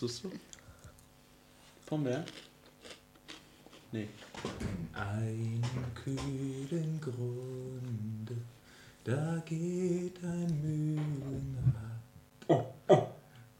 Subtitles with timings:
[0.00, 0.30] Du es so?
[1.86, 2.26] Vom Berg?
[3.92, 4.08] Nee.
[4.92, 5.62] Einem
[5.94, 8.36] kühlen Grunde,
[9.04, 12.02] da geht ein Mühlenrad.
[12.48, 13.06] Oh, oh.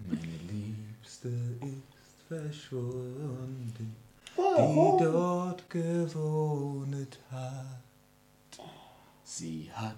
[0.01, 1.29] Meine Liebste
[1.61, 3.95] ist verschwunden,
[4.37, 7.85] die dort gewohnet hat.
[9.23, 9.95] Sie hat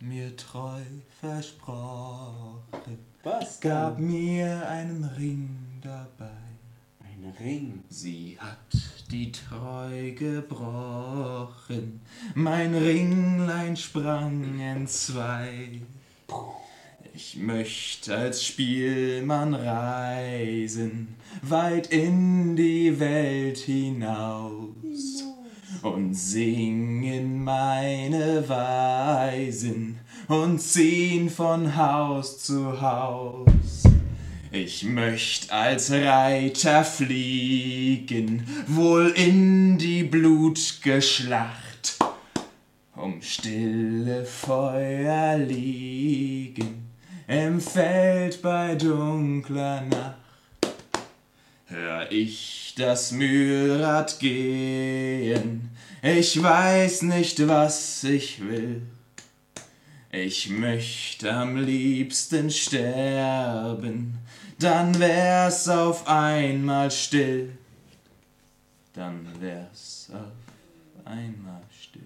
[0.00, 0.82] mir treu
[1.18, 3.58] versprochen, Was?
[3.60, 6.30] gab mir einen Ring dabei.
[7.00, 7.82] Ein Ring.
[7.88, 8.58] Sie hat
[9.10, 12.02] die Treu gebrochen,
[12.34, 15.80] mein Ringlein sprang entzwei.
[17.14, 25.24] Ich möchte als Spielmann reisen, weit in die Welt hinaus
[25.82, 33.87] und singen meine Weisen und ziehen von Haus zu Haus.
[34.50, 41.98] Ich möcht als Reiter fliegen, wohl in die blut'ge Schlacht,
[42.96, 46.88] um stille Feuer liegen,
[47.26, 50.16] im Feld bei dunkler Nacht.
[51.66, 55.68] Hör ich das Mühlrad gehen,
[56.02, 58.80] ich weiß nicht, was ich will.
[60.10, 64.16] Ich möcht am liebsten sterben,
[64.58, 67.56] dann wär's auf einmal still.
[68.92, 72.02] Dann wär's auf einmal still.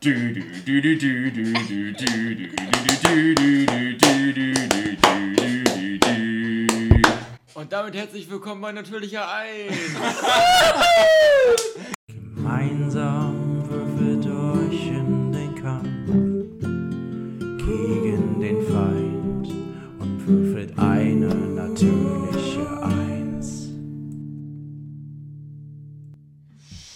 [0.00, 2.54] Du, du, du, du, du, du, du, du, du, du,
[2.94, 3.66] du, du, du,
[3.98, 4.54] du, du, du,
[5.34, 7.02] du, du, du.
[7.54, 9.76] Und damit herzlich willkommen bei Natürlicher Eins.
[12.08, 13.31] Gemeinsam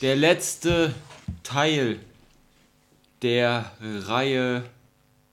[0.06, 0.94] Der letzte
[1.42, 1.98] Teil
[3.22, 4.62] der Reihe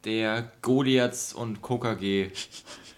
[0.04, 2.32] der Goliaths und KKG.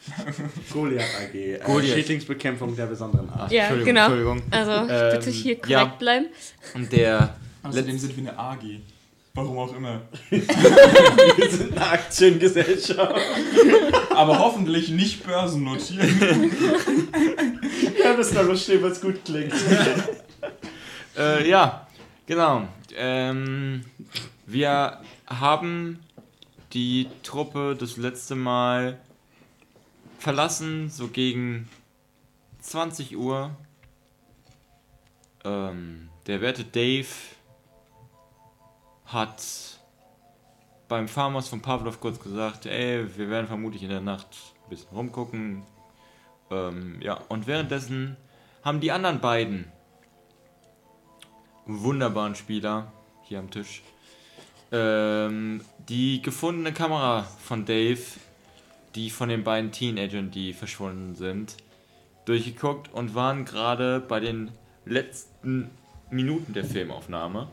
[0.71, 1.35] Goliath AG.
[1.35, 1.95] Äh, Goliath.
[1.95, 3.51] Schädlingsbekämpfung der besonderen Art.
[3.51, 4.05] Ja, Entschuldigung, genau.
[4.05, 4.43] Entschuldigung.
[4.51, 5.83] Also Ähm, bitte hier korrekt ja.
[5.83, 6.27] bleiben.
[6.75, 8.63] Und der Außerdem sind wir eine AG.
[9.33, 10.01] Warum auch immer.
[10.29, 13.21] Wir sind eine Aktiengesellschaft.
[14.11, 16.05] Aber hoffentlich nicht börsennotiert.
[18.01, 19.51] Ja, das da nur stehen, was gut klingt.
[21.17, 21.87] Äh, ja,
[22.25, 22.67] genau.
[22.93, 23.85] Ähm,
[24.45, 25.99] wir haben
[26.73, 28.99] die Truppe das letzte Mal
[30.19, 31.69] verlassen, so gegen
[32.59, 33.51] 20 Uhr.
[35.45, 37.07] Ähm, der werte Dave
[39.05, 39.41] hat
[40.89, 44.27] beim Farmers von Pavlov kurz gesagt, ey, wir werden vermutlich in der Nacht
[44.65, 45.63] ein bisschen rumgucken.
[46.51, 48.17] Ähm, ja, und währenddessen
[48.63, 49.71] haben die anderen beiden
[51.65, 52.91] wunderbaren Spieler
[53.23, 53.81] hier am Tisch.
[54.71, 58.01] Ähm, die gefundene Kamera von Dave,
[58.95, 61.57] die von den beiden Teenagern, die verschwunden sind,
[62.25, 64.51] durchgeguckt und waren gerade bei den
[64.85, 65.69] letzten
[66.09, 67.47] Minuten der Filmaufnahme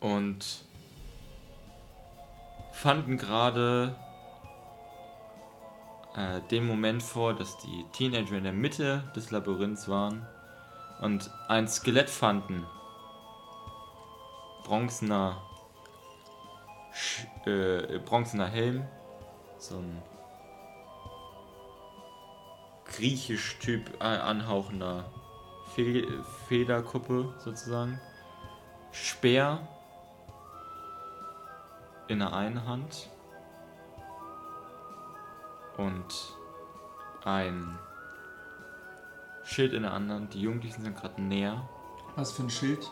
[0.00, 0.64] und
[2.72, 3.94] fanden gerade
[6.16, 10.26] äh, den Moment vor, dass die Teenager in der Mitte des Labyrinths waren
[11.00, 12.66] und ein Skelett fanden.
[14.64, 15.42] Bronzener,
[16.92, 18.86] Sch äh, bronzener Helm,
[19.58, 20.02] so ein
[22.84, 25.04] griechisch Typ äh, anhauchender
[25.74, 26.06] Fe
[26.48, 28.00] Federkuppe sozusagen.
[28.92, 29.66] Speer
[32.08, 33.08] in der einen Hand
[35.76, 36.34] und
[37.24, 37.78] ein
[39.44, 40.28] Schild in der anderen.
[40.30, 41.68] Die Jugendlichen sind gerade näher.
[42.16, 42.90] Was für ein Schild?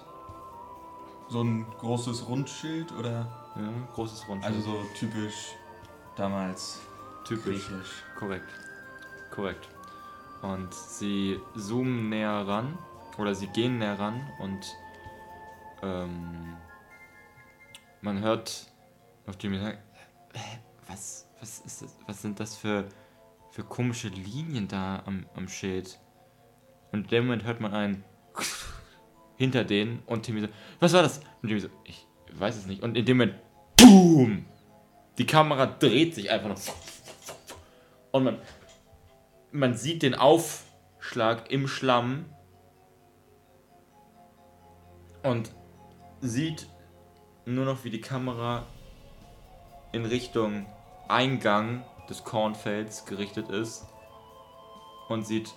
[1.29, 3.27] So ein großes Rundschild oder?
[3.57, 4.57] Ja, großes Rundschild.
[4.57, 5.55] Also so typisch
[6.17, 6.81] damals
[7.25, 7.69] typisch.
[7.69, 8.03] griechisch.
[8.19, 8.49] Korrekt.
[9.31, 9.69] Korrekt.
[10.43, 12.79] Und sie zoomen näher ran.
[13.19, 14.65] Oder sie gehen näher ran und
[15.83, 16.57] ähm,
[18.01, 18.67] man hört
[19.27, 19.77] auf dem "Hä,
[20.87, 21.97] was, was ist das?
[22.07, 22.85] Was sind das für,
[23.51, 25.99] für komische Linien da am, am Schild?
[26.93, 28.05] Und in dem Moment hört man ein
[29.37, 30.49] hinter denen und Timmy so,
[30.81, 31.21] was war das?
[31.43, 32.83] Und Timmy so, ich weiß es nicht.
[32.83, 33.35] Und in dem Moment,
[33.77, 34.45] boom!
[35.17, 36.59] Die Kamera dreht sich einfach noch.
[38.13, 38.39] Und man,
[39.53, 42.27] man sieht den Aufschlag im Schlamm
[45.23, 45.53] und
[46.21, 46.69] sieht
[47.45, 48.67] nur noch, wie die Kamera
[49.93, 50.67] in Richtung
[51.09, 53.87] Eingang des Kornfelds gerichtet ist
[55.09, 55.55] und sieht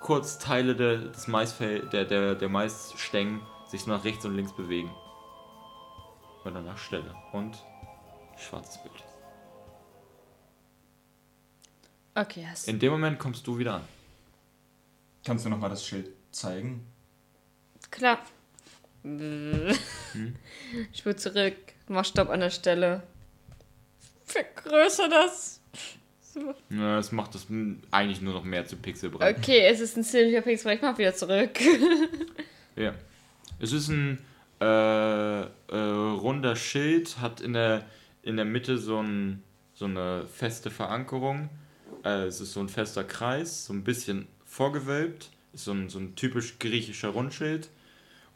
[0.00, 4.90] kurz Teile der, des Maisfeld, der, der, der Maisstängen sich nach rechts und links bewegen.
[6.44, 7.14] Und danach Stelle.
[7.32, 7.58] Und
[8.36, 9.04] schwarzes Bild.
[12.14, 13.84] Okay, hast In dem Moment kommst du wieder an.
[15.24, 16.86] Kannst du nochmal das Schild zeigen?
[17.90, 18.18] Klar.
[20.92, 21.56] Ich will zurück.
[21.88, 23.02] Mach Stopp an der Stelle.
[24.24, 25.60] Vergrößer das.
[26.40, 26.54] So.
[26.76, 27.46] Ja, das macht das
[27.90, 29.38] eigentlich nur noch mehr zu Pixelbrett.
[29.38, 31.58] Okay, es ist ein ziemlicher Pixel, ich mach wieder zurück.
[32.76, 32.94] Ja.
[33.58, 34.18] Es ist ein
[34.60, 37.84] äh, äh, runder Schild, hat in der,
[38.22, 39.42] in der Mitte so, ein,
[39.74, 41.50] so eine feste Verankerung.
[42.04, 45.30] Äh, es ist so ein fester Kreis, so ein bisschen vorgewölbt.
[45.52, 47.68] Ist so ein, so ein typisch griechischer Rundschild.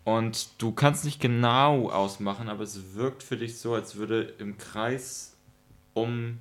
[0.03, 4.59] Und du kannst nicht genau ausmachen, aber es wirkt für dich so, als würde im
[4.59, 5.37] Kreis
[5.95, 6.41] um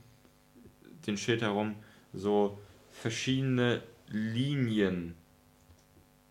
[1.08, 1.76] den Schild herum
[2.14, 2.60] so
[2.92, 5.16] verschiedene Linien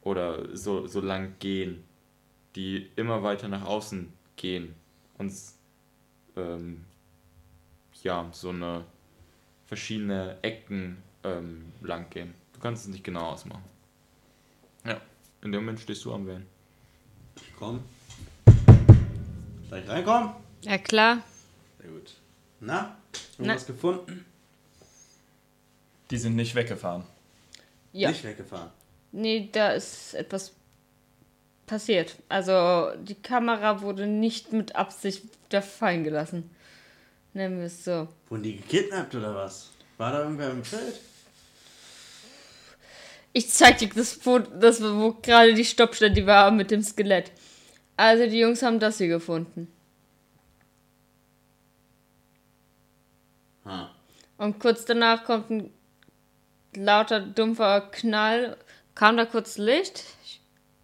[0.02, 1.84] oder so, so lang gehen,
[2.54, 4.74] die immer weiter nach außen gehen
[5.18, 5.32] und
[6.36, 6.84] ähm,
[8.02, 8.84] ja, so eine
[9.66, 12.34] verschiedene Ecken ähm, lang gehen.
[12.52, 13.64] Du kannst es nicht genau ausmachen.
[14.84, 15.00] Ja,
[15.42, 16.46] in dem Moment stehst du am Wählen.
[17.58, 17.82] Komm.
[19.68, 20.30] Gleich reinkommen?
[20.62, 21.22] Ja, klar.
[21.80, 22.14] Sehr gut.
[22.60, 22.96] Na?
[23.38, 24.24] Irgendwas gefunden?
[26.12, 27.04] Die sind nicht weggefahren.
[27.94, 28.10] Ja.
[28.10, 28.68] Nicht weggefahren.
[29.12, 30.52] Nee, da ist etwas
[31.66, 32.16] passiert.
[32.28, 36.50] Also, die Kamera wurde nicht mit Absicht da fallen gelassen.
[37.32, 38.08] Nennen wir es so.
[38.28, 39.70] Wurden die gekidnappt oder was?
[39.96, 41.00] War da irgendwer im Feld?
[43.32, 47.32] Ich zeig dir das Foto, das, wo gerade die Stoppstelle die war mit dem Skelett.
[47.96, 49.66] Also, die Jungs haben das hier gefunden.
[53.64, 53.90] Ha.
[54.36, 55.72] Und kurz danach kommt ein
[56.76, 58.56] lauter, dumpfer Knall.
[58.94, 60.04] Kam da kurz Licht?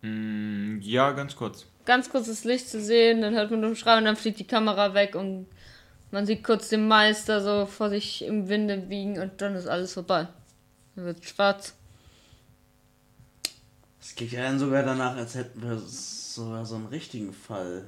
[0.02, 1.66] Mm, ja, ganz kurz.
[1.84, 4.94] Ganz kurzes Licht zu sehen, dann hört man einen Schrei und dann fliegt die Kamera
[4.94, 5.46] weg und
[6.10, 9.94] man sieht kurz den Meister so vor sich im Winde wiegen und dann ist alles
[9.94, 10.28] vorbei.
[10.94, 11.74] Dann wird schwarz.
[14.00, 17.86] Es geht ja dann sogar danach, als hätten wir sogar so einen richtigen Fall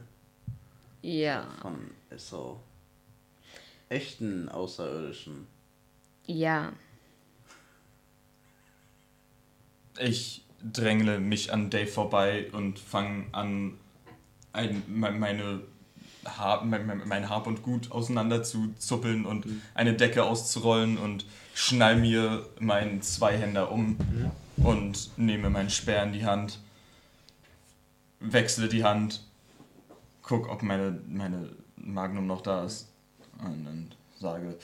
[1.03, 1.47] Ja.
[1.63, 2.61] von so
[3.89, 5.47] echten Außerirdischen.
[6.27, 6.73] Ja.
[9.99, 13.75] Ich drängle mich an Dave vorbei und fange an,
[14.53, 15.61] ein, me- meine
[16.27, 21.97] Haar, mein, mein- Hab und Gut auseinander zu zuppeln und eine Decke auszurollen und schnall
[21.97, 23.97] mir meinen Zweihänder um
[24.59, 26.59] und nehme meinen Speer in die Hand,
[28.21, 29.25] wechsle die Hand,
[30.23, 32.89] guck, ob meine, meine Magnum noch da ist
[33.43, 34.59] und dann sage,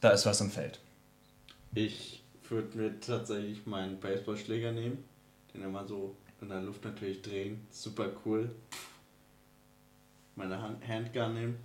[0.00, 0.78] da ist was im Feld.
[1.74, 2.17] Ich
[2.50, 5.04] würde mir tatsächlich meinen Baseballschläger nehmen,
[5.52, 7.66] den immer so in der Luft natürlich drehen.
[7.70, 8.50] Super cool.
[10.36, 11.56] Meine Hand Handgun nehmen.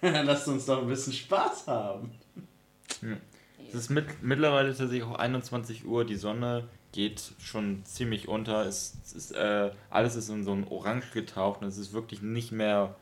[0.02, 2.10] Lasst uns doch ein bisschen Spaß haben.
[3.68, 8.66] Es ist mit, mittlerweile tatsächlich auch 21 Uhr, die Sonne geht schon ziemlich unter.
[8.66, 12.22] Es, es ist, äh, alles ist in so ein Orange getaucht und es ist wirklich
[12.22, 12.96] nicht mehr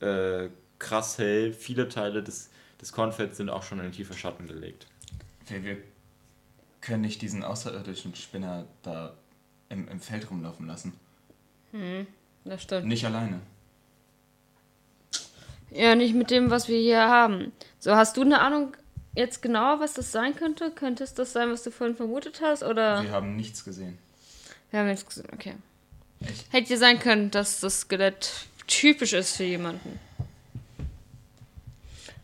[0.00, 0.48] äh,
[0.78, 1.52] krass hell.
[1.52, 2.50] Viele Teile des,
[2.80, 4.86] des Kornfelds sind auch schon in tiefer Schatten gelegt.
[5.50, 5.76] Wir, wir
[6.80, 9.14] können nicht diesen außerirdischen Spinner da
[9.68, 10.92] im, im Feld rumlaufen lassen.
[12.44, 12.86] Das stimmt.
[12.86, 13.40] Nicht alleine.
[15.70, 17.52] Ja, nicht mit dem, was wir hier haben.
[17.78, 18.76] So, hast du eine Ahnung
[19.14, 20.70] jetzt genauer, was das sein könnte?
[20.70, 22.62] Könnte es das sein, was du vorhin vermutet hast?
[22.62, 23.02] Oder?
[23.02, 23.98] Wir haben nichts gesehen.
[24.70, 25.54] Wir haben jetzt gesehen, okay.
[26.20, 26.52] Echt?
[26.52, 29.98] Hätte ja sein können, dass das Skelett typisch ist für jemanden.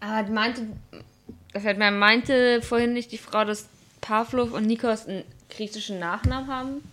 [0.01, 0.67] Aber die meinte,
[1.61, 3.69] das mir ein, meinte vorhin nicht die Frau, dass
[4.01, 6.93] Pavlov und Nikos einen griechischen Nachnamen haben?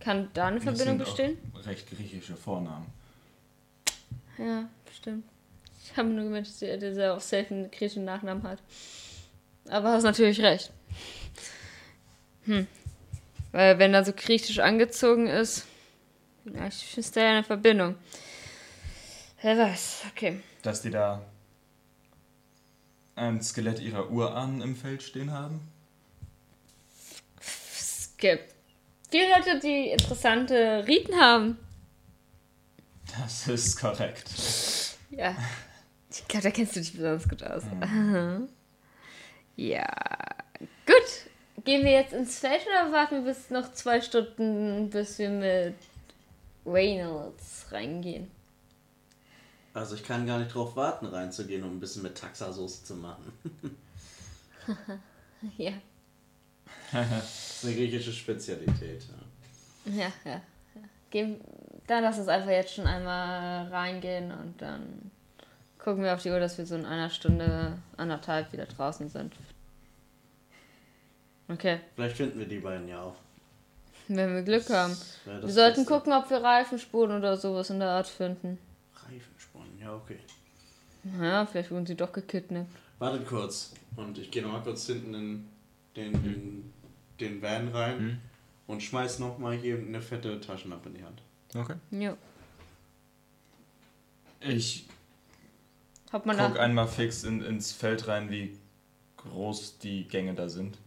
[0.00, 1.38] Kann da eine Das Verbindung bestehen?
[1.64, 2.86] Recht griechische Vornamen.
[4.38, 5.24] Ja, stimmt.
[5.82, 8.58] Ich habe nur gemeint, dass der, der auch safe einen griechischen Nachnamen hat.
[9.68, 10.70] Aber hast natürlich recht.
[12.44, 12.66] Hm.
[13.52, 15.66] Weil wenn er so griechisch angezogen ist,
[16.44, 17.96] ja, ich ist da ja eine Verbindung.
[19.42, 20.40] Wer weiß, okay.
[20.62, 21.22] Dass die da
[23.16, 25.60] ein Skelett ihrer Urahnen im Feld stehen haben?
[27.40, 28.54] Es gibt
[29.10, 31.58] viele Leute, die interessante Riten haben.
[33.18, 34.30] Das ist korrekt.
[35.10, 35.34] Ja.
[36.10, 37.62] Ich glaube, da kennst du dich besonders gut aus.
[39.56, 39.86] Ja.
[40.86, 41.64] Gut.
[41.64, 45.74] Gehen wir jetzt ins Feld oder warten wir bis noch zwei Stunden, bis wir mit
[46.64, 48.30] Reynolds reingehen?
[49.76, 53.32] Also ich kann gar nicht drauf warten, reinzugehen, um ein bisschen mit Taxasoße zu machen.
[55.58, 55.72] Ja.
[56.90, 59.04] Das ist eine griechische Spezialität.
[59.84, 59.92] Ja.
[59.92, 60.32] Ja, ja.
[60.32, 60.40] ja.
[61.10, 61.40] Gehen,
[61.86, 65.10] dann lass uns einfach jetzt schon einmal reingehen und dann
[65.78, 69.34] gucken wir auf die Uhr, dass wir so in einer Stunde, anderthalb wieder draußen sind.
[71.48, 73.16] Okay, Vielleicht finden wir die beiden ja auch.
[74.08, 74.96] wenn wir Glück haben.
[75.26, 78.58] Das Wir sollten gucken, ob wir Reifenspuren oder sowas in der Art finden.
[79.86, 80.18] Ja okay.
[81.20, 82.68] Ja, vielleicht wurden sie doch gekidnappt.
[82.98, 83.72] Wartet kurz.
[83.94, 85.48] Und ich gehe nochmal kurz hinten in
[85.94, 86.72] den, in
[87.20, 88.18] den Van rein Hm?
[88.66, 91.22] und schmeiß nochmal hier eine fette Taschenlampe in die Hand.
[91.54, 91.76] Okay.
[91.92, 92.16] Ja.
[94.40, 94.86] Ich
[96.12, 96.60] Hat man guck da.
[96.62, 98.58] einmal fix in, ins Feld rein, wie
[99.18, 100.78] groß die Gänge da sind.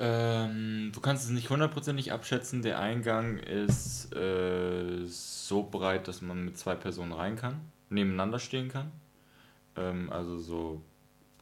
[0.00, 2.62] Ähm, du kannst es nicht hundertprozentig abschätzen.
[2.62, 8.68] Der Eingang ist äh, so breit, dass man mit zwei Personen rein kann, nebeneinander stehen
[8.68, 8.92] kann.
[9.76, 10.80] Ähm, also so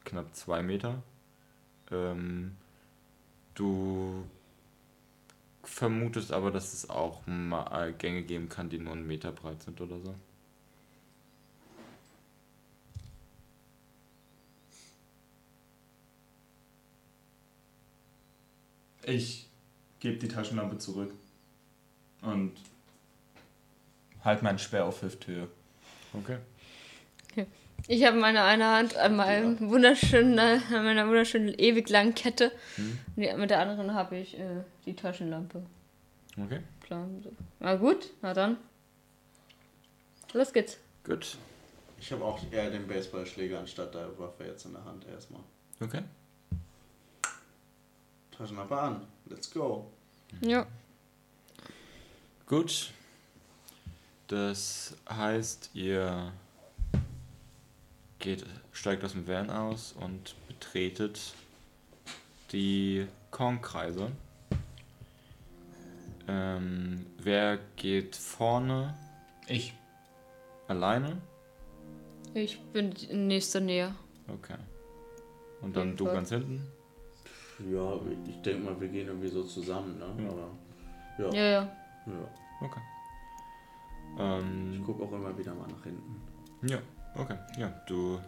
[0.05, 1.03] knapp zwei Meter.
[1.91, 2.55] Ähm,
[3.53, 4.25] du
[5.63, 9.79] vermutest aber, dass es auch mal Gänge geben kann, die nur einen Meter breit sind
[9.81, 10.15] oder so.
[19.07, 19.47] Ich
[20.01, 21.13] gebe die Taschenlampe zurück
[22.21, 22.51] und
[24.21, 25.47] halt meinen Speer auf Hüfthöhe.
[26.13, 26.37] Okay.
[27.87, 32.51] Ich habe meine eine Hand an meinem wunderschönen, äh, an meiner wunderschönen ewig langen Kette.
[32.75, 32.99] Hm.
[33.15, 35.65] Und mit der anderen habe ich äh, die Taschenlampe.
[36.37, 36.59] Okay.
[36.81, 37.07] Klar.
[37.59, 38.57] Na gut, na dann.
[40.33, 40.79] Los geht's.
[41.05, 41.37] Gut.
[41.97, 45.41] Ich habe auch eher den Baseballschläger anstatt der Waffe jetzt in der Hand erstmal.
[45.79, 46.01] Okay.
[48.37, 49.01] Taschenlampe an.
[49.25, 49.89] Let's go.
[50.41, 50.67] Ja.
[52.45, 52.91] Gut.
[54.27, 56.31] Das heißt, ihr
[58.19, 61.33] geht, steigt aus dem Van aus und betretet
[62.51, 64.11] die Kornkreise.
[66.27, 68.93] Ähm, wer geht vorne
[69.47, 69.73] Ich.
[70.67, 71.21] alleine?
[72.33, 73.95] Ich bin in nächster Nähe.
[74.27, 74.57] Okay.
[75.61, 76.15] Und dann du Fall.
[76.15, 76.61] ganz hinten?
[77.59, 80.23] Ja, ich denke mal, wir gehen irgendwie so zusammen, ne?
[80.23, 80.29] Ja.
[80.29, 80.49] Aber
[81.17, 81.33] ja.
[81.33, 81.61] Ja, ja.
[82.05, 82.29] ja.
[82.61, 82.81] Okay.
[84.15, 86.21] Ich Ähm, gucke auch immer wieder mal nach hinten.
[86.63, 86.79] Ja,
[87.15, 87.37] okay.
[87.57, 88.19] Ja, du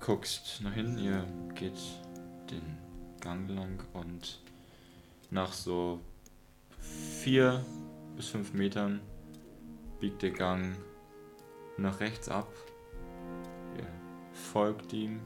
[0.00, 1.78] guckst nach hinten, ihr geht
[2.50, 2.78] den
[3.20, 4.40] Gang lang und
[5.30, 6.00] nach so
[6.78, 7.64] vier
[8.16, 9.00] bis fünf Metern
[10.00, 10.76] biegt der Gang
[11.76, 12.48] nach rechts ab.
[13.76, 13.86] Ihr
[14.32, 15.20] folgt ihm,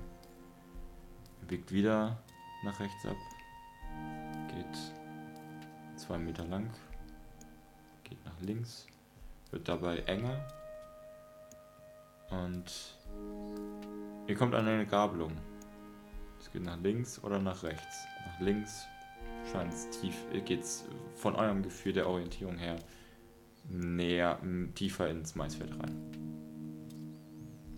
[1.41, 2.23] er biegt wieder
[2.63, 3.17] nach rechts ab,
[4.49, 4.79] geht
[5.97, 6.71] zwei Meter lang,
[8.05, 8.87] geht nach links,
[9.51, 10.47] wird dabei enger
[12.31, 12.97] und
[14.27, 15.33] ihr kommt an eine Gabelung.
[16.41, 18.07] Es geht nach links oder nach rechts.
[18.27, 18.87] Nach links
[19.51, 20.85] scheint es tief, geht es
[21.17, 22.79] von eurem Gefühl der Orientierung her
[23.69, 24.39] näher,
[24.75, 25.95] tiefer ins Maisfeld rein.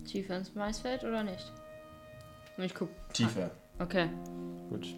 [0.05, 1.51] Tiefer ins Maisfeld oder nicht?
[2.57, 2.89] Ich guck.
[3.13, 3.51] Tiefer.
[3.81, 4.09] Okay.
[4.69, 4.95] Gut.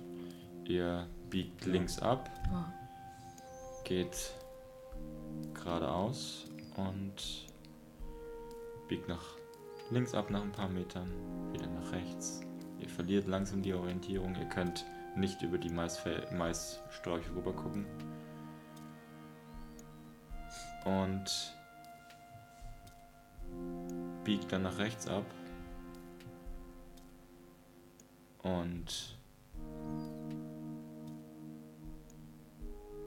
[0.66, 2.66] Ihr biegt links ab, Ah.
[3.86, 4.34] geht
[5.54, 7.48] geradeaus und
[8.90, 9.24] biegt nach
[9.90, 11.10] links ab nach ein paar Metern,
[11.54, 12.42] wieder nach rechts.
[12.80, 14.36] Ihr verliert langsam die Orientierung.
[14.36, 14.86] Ihr könnt
[15.16, 17.86] nicht über die Maisfel Maissträuche rüber gucken.
[20.84, 21.56] Und
[24.26, 25.24] biegt dann nach rechts ab.
[28.44, 29.18] Und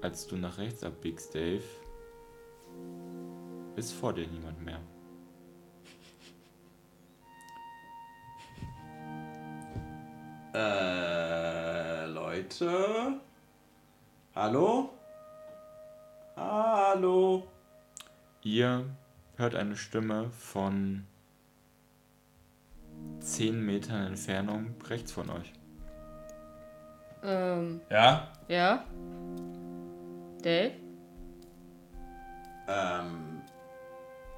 [0.01, 1.63] als du nach rechts abbiegst, Dave,
[3.77, 4.81] ist vor dir niemand mehr.
[10.55, 13.21] Äh, Leute?
[14.35, 14.91] Hallo?
[16.35, 17.47] Hallo?
[18.43, 18.87] Ihr
[19.37, 21.07] hört eine Stimme von
[23.27, 25.53] 10 Metern Entfernung rechts von euch.
[27.25, 28.29] Ähm, Ja?
[28.49, 28.85] ja.
[30.43, 30.73] Dave?
[32.69, 33.43] Ähm,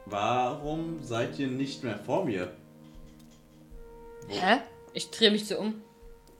[0.06, 2.50] warum seid ihr nicht mehr vor mir?
[4.28, 4.58] Hä?
[4.94, 5.82] Ich drehe mich so um.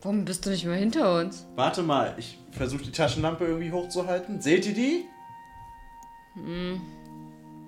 [0.00, 1.46] Warum bist du nicht mehr hinter uns?
[1.54, 4.40] Warte mal, ich versuche die Taschenlampe irgendwie hochzuhalten.
[4.40, 5.04] Seht ihr die?
[6.34, 6.80] Hm.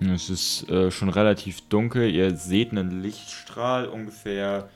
[0.00, 2.08] Es ist äh, schon relativ dunkel.
[2.10, 4.68] Ihr seht einen Lichtstrahl ungefähr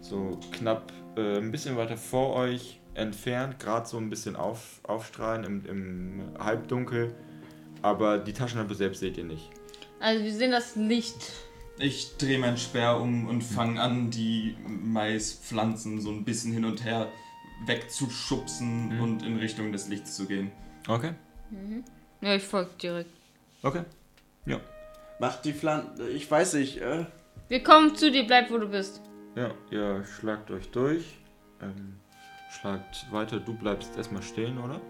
[0.00, 5.44] so knapp äh, ein bisschen weiter vor euch entfernt, gerade so ein bisschen auf, aufstrahlen
[5.44, 7.14] im, im Halbdunkel.
[7.82, 9.50] Aber die Taschenlampe selbst seht ihr nicht.
[10.00, 11.32] Also wir sehen das Licht.
[11.78, 16.84] Ich drehe meinen Speer um und fange an, die Maispflanzen so ein bisschen hin und
[16.84, 17.08] her
[17.66, 19.00] wegzuschubsen Mhm.
[19.02, 20.50] und in Richtung des Lichts zu gehen.
[20.88, 21.12] Okay.
[22.22, 23.10] Ja, ich folge direkt.
[23.62, 23.82] Okay.
[25.20, 26.08] Macht die Pflanze.
[26.08, 27.04] Ich weiß nicht, äh.
[27.48, 29.02] Wir kommen zu dir, bleib wo du bist.
[29.36, 31.04] Ja, ihr schlagt euch durch.
[31.60, 32.00] Ähm,
[32.50, 33.38] schlagt weiter.
[33.38, 34.80] Du bleibst erstmal stehen, oder?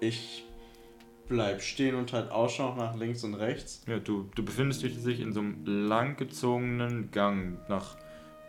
[0.00, 0.44] Ich
[1.26, 3.82] bleib stehen und halt Ausschau nach links und rechts.
[3.86, 7.58] Ja, du, du befindest dich in so einem langgezogenen Gang.
[7.70, 7.96] Nach,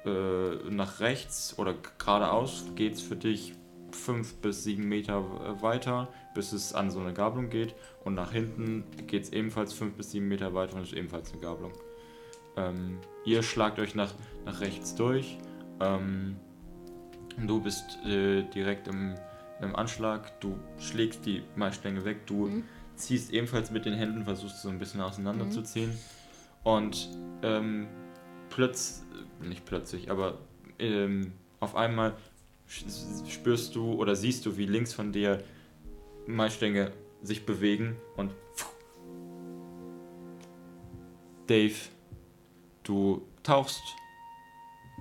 [0.05, 3.53] äh, nach rechts oder geradeaus geht's für dich
[3.95, 7.75] fünf bis sieben Meter äh, weiter, bis es an so eine Gabelung geht.
[8.03, 11.73] Und nach hinten geht's ebenfalls fünf bis sieben Meter weiter und ist ebenfalls eine Gabelung.
[12.55, 14.13] Ähm, ihr schlagt euch nach,
[14.45, 15.37] nach rechts durch.
[15.79, 16.35] Ähm,
[17.37, 19.15] du bist äh, direkt im,
[19.61, 20.39] im Anschlag.
[20.39, 22.25] Du schlägst die Maisstänge weg.
[22.27, 22.63] Du Mhm.
[22.95, 25.97] ziehst ebenfalls mit den Händen, versuchst so ein bisschen auseinanderzuziehen.
[26.63, 27.09] Und
[27.41, 27.87] ähm,
[28.49, 29.03] plötzlich,
[29.41, 30.37] nicht plötzlich, aber
[30.79, 32.13] ähm, auf einmal
[33.27, 35.43] spürst du oder siehst du, wie links von dir
[36.25, 38.31] Maisstänge sich bewegen und
[41.47, 41.75] Dave,
[42.83, 43.81] du tauchst,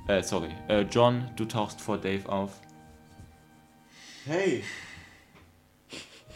[0.09, 2.61] äh, sorry, äh, John, du tauchst vor Dave auf,
[4.25, 4.62] Hey!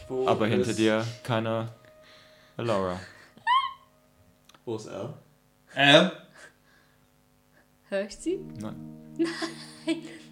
[0.08, 1.72] Wo aber hinter dir keine
[2.56, 2.98] Laura.
[4.64, 5.14] Wo ist er?
[5.74, 6.25] Al?
[7.88, 8.38] Hör ich sie?
[8.60, 8.76] Nein,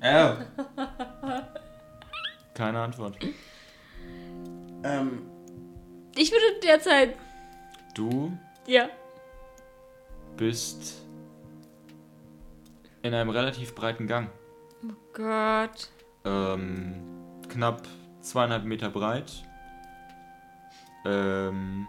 [0.01, 0.47] Al?
[2.55, 3.17] keine Antwort.
[4.83, 5.23] Ähm,
[6.17, 7.17] Ich würde derzeit.
[7.95, 8.89] Du Ja.
[10.37, 11.01] bist
[13.03, 14.29] in einem relativ breiten Gang.
[14.85, 15.89] Oh Gott.
[16.25, 16.95] ähm,
[17.49, 17.83] knapp
[18.21, 19.45] zweieinhalb Meter breit.
[21.07, 21.87] Ähm,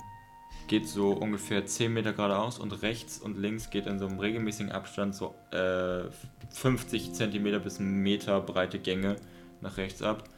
[0.68, 4.72] geht so ungefähr 10 Meter geradeaus und rechts und links geht in so einem regelmäßigen
[4.72, 6.04] Abstand so äh,
[6.52, 9.18] 50 Zentimeter bis einen Meter breite Gänge
[9.62, 10.30] nach rechts ab.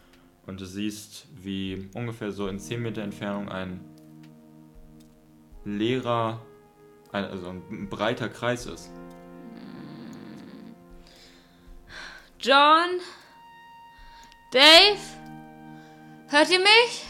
[0.45, 3.81] Und du siehst, wie ungefähr so in 10 Meter Entfernung ein
[5.65, 6.41] leerer,
[7.11, 8.89] also ein breiter Kreis ist.
[12.39, 13.01] John?
[14.51, 14.99] Dave?
[16.29, 17.05] Hört ihr mich?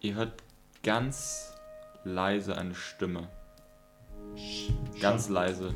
[0.00, 0.32] Ihr hört
[0.82, 1.52] ganz
[2.04, 3.28] leise eine Stimme.
[5.00, 5.74] Ganz leise.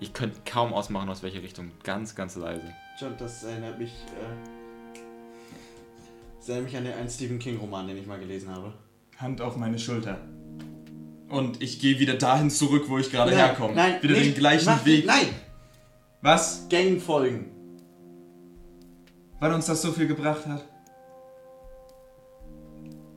[0.00, 1.70] Ich könnte kaum ausmachen, aus welcher Richtung.
[1.82, 2.62] Ganz, ganz leise.
[3.00, 4.98] John, das erinnert mich, äh.
[6.38, 8.72] Das erinnert mich an einen Stephen King-Roman, den ich mal gelesen habe.
[9.18, 10.18] Hand auf meine Schulter.
[11.28, 13.74] Und ich gehe wieder dahin zurück, wo ich gerade herkomme.
[13.74, 14.28] Nein, wieder nicht.
[14.28, 15.04] den gleichen Mach- Weg.
[15.04, 15.26] Nein!
[16.22, 16.68] Was?
[16.68, 17.50] Gängen folgen.
[19.40, 20.64] Weil uns das so viel gebracht hat.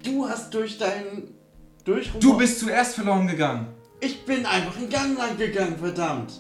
[0.04, 1.36] Du hast durch deinen.
[1.84, 3.68] Durch Du bist zuerst verloren gegangen.
[4.00, 6.34] Ich bin einfach einen Gang lang gegangen, verdammt.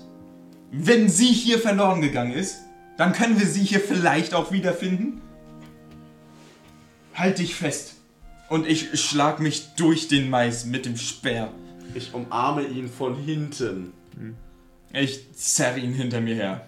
[0.71, 2.59] Wenn sie hier verloren gegangen ist,
[2.97, 5.21] dann können wir sie hier vielleicht auch wiederfinden.
[7.13, 7.95] Halt dich fest.
[8.49, 11.51] Und ich schlag mich durch den Mais mit dem Speer.
[11.93, 13.93] Ich umarme ihn von hinten.
[14.93, 16.67] Ich zerre ihn hinter mir her.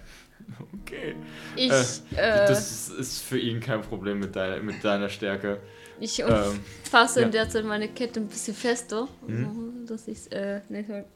[0.81, 1.15] Okay.
[1.55, 1.83] Ich, Äh,
[2.15, 5.59] äh, Das ist, ist für ihn kein Problem mit deiner, mit deiner Stärke.
[5.99, 7.25] Ich Ähm, fasse ja.
[7.25, 9.85] in der Zeit meine Kette ein bisschen fester, Mhm.
[9.87, 10.61] so, dass ich äh,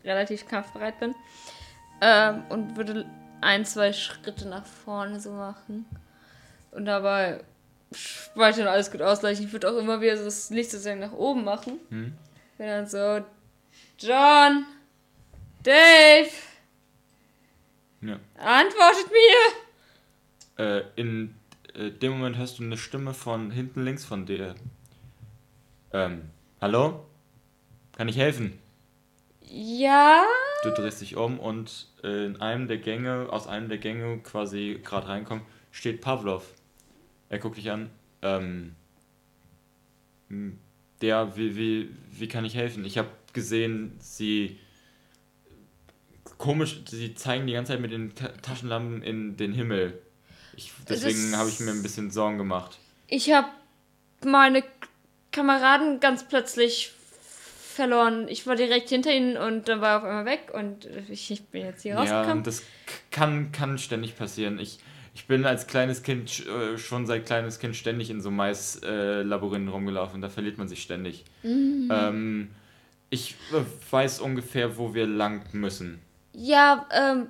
[0.03, 1.15] relativ kampfbereit bin.
[2.01, 3.05] Ähm, und würde
[3.41, 5.85] ein, zwei Schritte nach vorne so machen.
[6.71, 7.43] Und dabei
[8.35, 9.45] weiterhin alles gut ausgleichen.
[9.45, 11.79] Ich würde auch immer wieder so das Licht sozusagen nach oben machen.
[11.89, 12.13] Hm?
[12.57, 13.23] Wenn dann so,
[13.99, 14.65] John,
[15.63, 16.29] Dave,
[18.01, 18.19] Ja.
[18.37, 20.65] antwortet mir!
[20.65, 21.33] Äh, in
[21.77, 24.55] äh, dem Moment hörst du eine Stimme von hinten links von dir.
[25.93, 27.05] Ähm, hallo?
[27.95, 28.59] Kann ich helfen?
[29.41, 30.23] Ja?
[30.63, 34.79] Du drehst dich um und äh, in einem der Gänge, aus einem der Gänge quasi
[34.83, 36.53] gerade reinkommt, steht Pavlov.
[37.29, 37.89] Er guckt dich an.
[38.21, 38.75] Ähm,
[40.29, 40.57] hm,
[41.01, 42.83] der, wie, wie, wie kann ich helfen?
[42.85, 44.59] Ich habe gesehen, sie
[46.37, 50.01] komisch, sie zeigen die ganze Zeit mit den Ta Taschenlampen in den Himmel.
[50.57, 52.77] Ich, deswegen Das- habe ich mir ein bisschen Sorgen gemacht.
[53.07, 53.47] Ich habe
[54.25, 54.63] meine
[55.31, 56.91] Kameraden ganz plötzlich
[57.73, 58.27] verloren.
[58.27, 61.45] Ich war direkt hinter ihnen und dann war er auf einmal weg und ich, ich
[61.45, 62.43] bin jetzt hier Ja, rausgekommen.
[62.43, 62.65] das k-
[63.11, 64.57] kann, kann ständig passieren.
[64.59, 64.79] Ich,
[65.13, 70.21] ich bin als kleines Kind äh, schon seit kleines Kind ständig in so Mais-Labyrinthen rumgelaufen.
[70.21, 71.23] Da verliert man sich ständig.
[71.43, 71.87] Mhm.
[71.91, 72.49] Ähm,
[73.11, 76.01] ich äh, weiß ungefähr, wo wir lang müssen.
[76.33, 77.27] Ja, ähm,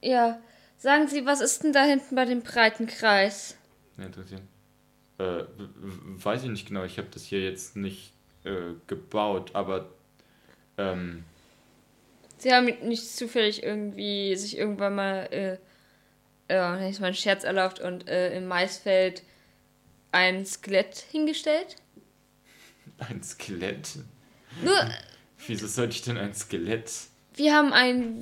[0.00, 0.38] ja.
[0.78, 3.56] Sagen Sie, was ist denn da hinten bei dem breiten Kreis?
[3.96, 4.42] Ja, interessiert.
[5.18, 5.44] Äh,
[6.22, 6.84] weiß ich nicht genau.
[6.84, 8.12] Ich habe das hier jetzt nicht
[8.44, 9.88] äh, gebaut, aber
[10.78, 11.24] Ähm,
[12.38, 15.56] Sie haben nicht zufällig irgendwie sich irgendwann mal, äh,
[16.52, 19.22] ja, äh, ich mal einen Scherz erlaubt und äh, im Maisfeld
[20.12, 21.76] ein Skelett hingestellt?
[22.98, 23.88] ein Skelett?
[24.62, 24.76] Nur,
[25.46, 26.90] Wieso sollte ich denn ein Skelett?
[27.34, 28.14] wir haben eine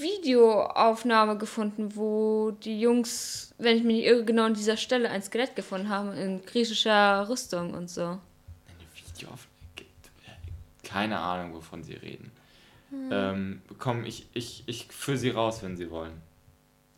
[0.00, 5.22] Videoaufnahme gefunden, wo die Jungs, wenn ich mich nicht irre, genau an dieser Stelle ein
[5.22, 8.02] Skelett gefunden haben, in griechischer Rüstung und so.
[8.02, 8.20] Eine
[8.94, 9.46] Video auf.
[10.82, 12.30] Keine Ahnung, wovon sie reden.
[13.10, 16.22] Ähm, komm, ich, ich, ich führe sie raus, wenn sie wollen.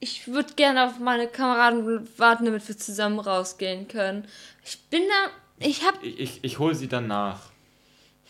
[0.01, 4.27] Ich würde gerne auf meine Kameraden warten, damit wir zusammen rausgehen können.
[4.65, 5.67] Ich bin da.
[5.67, 6.03] Ich hab.
[6.03, 7.51] Ich, ich, ich hole sie dann nach.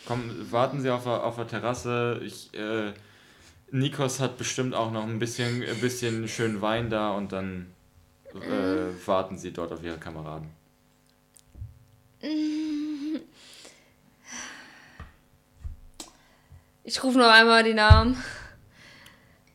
[0.07, 2.21] Komm, warten Sie auf der, auf der Terrasse.
[2.25, 2.93] Ich, äh,
[3.71, 7.75] Nikos hat bestimmt auch noch ein bisschen, ein bisschen schön Wein da und dann
[8.35, 10.51] äh, warten Sie dort auf Ihre Kameraden.
[16.85, 18.17] Ich rufe noch einmal die Namen.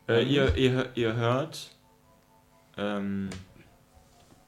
[0.08, 1.70] Äh, ihr, ihr, ihr hört,
[2.76, 3.30] ähm,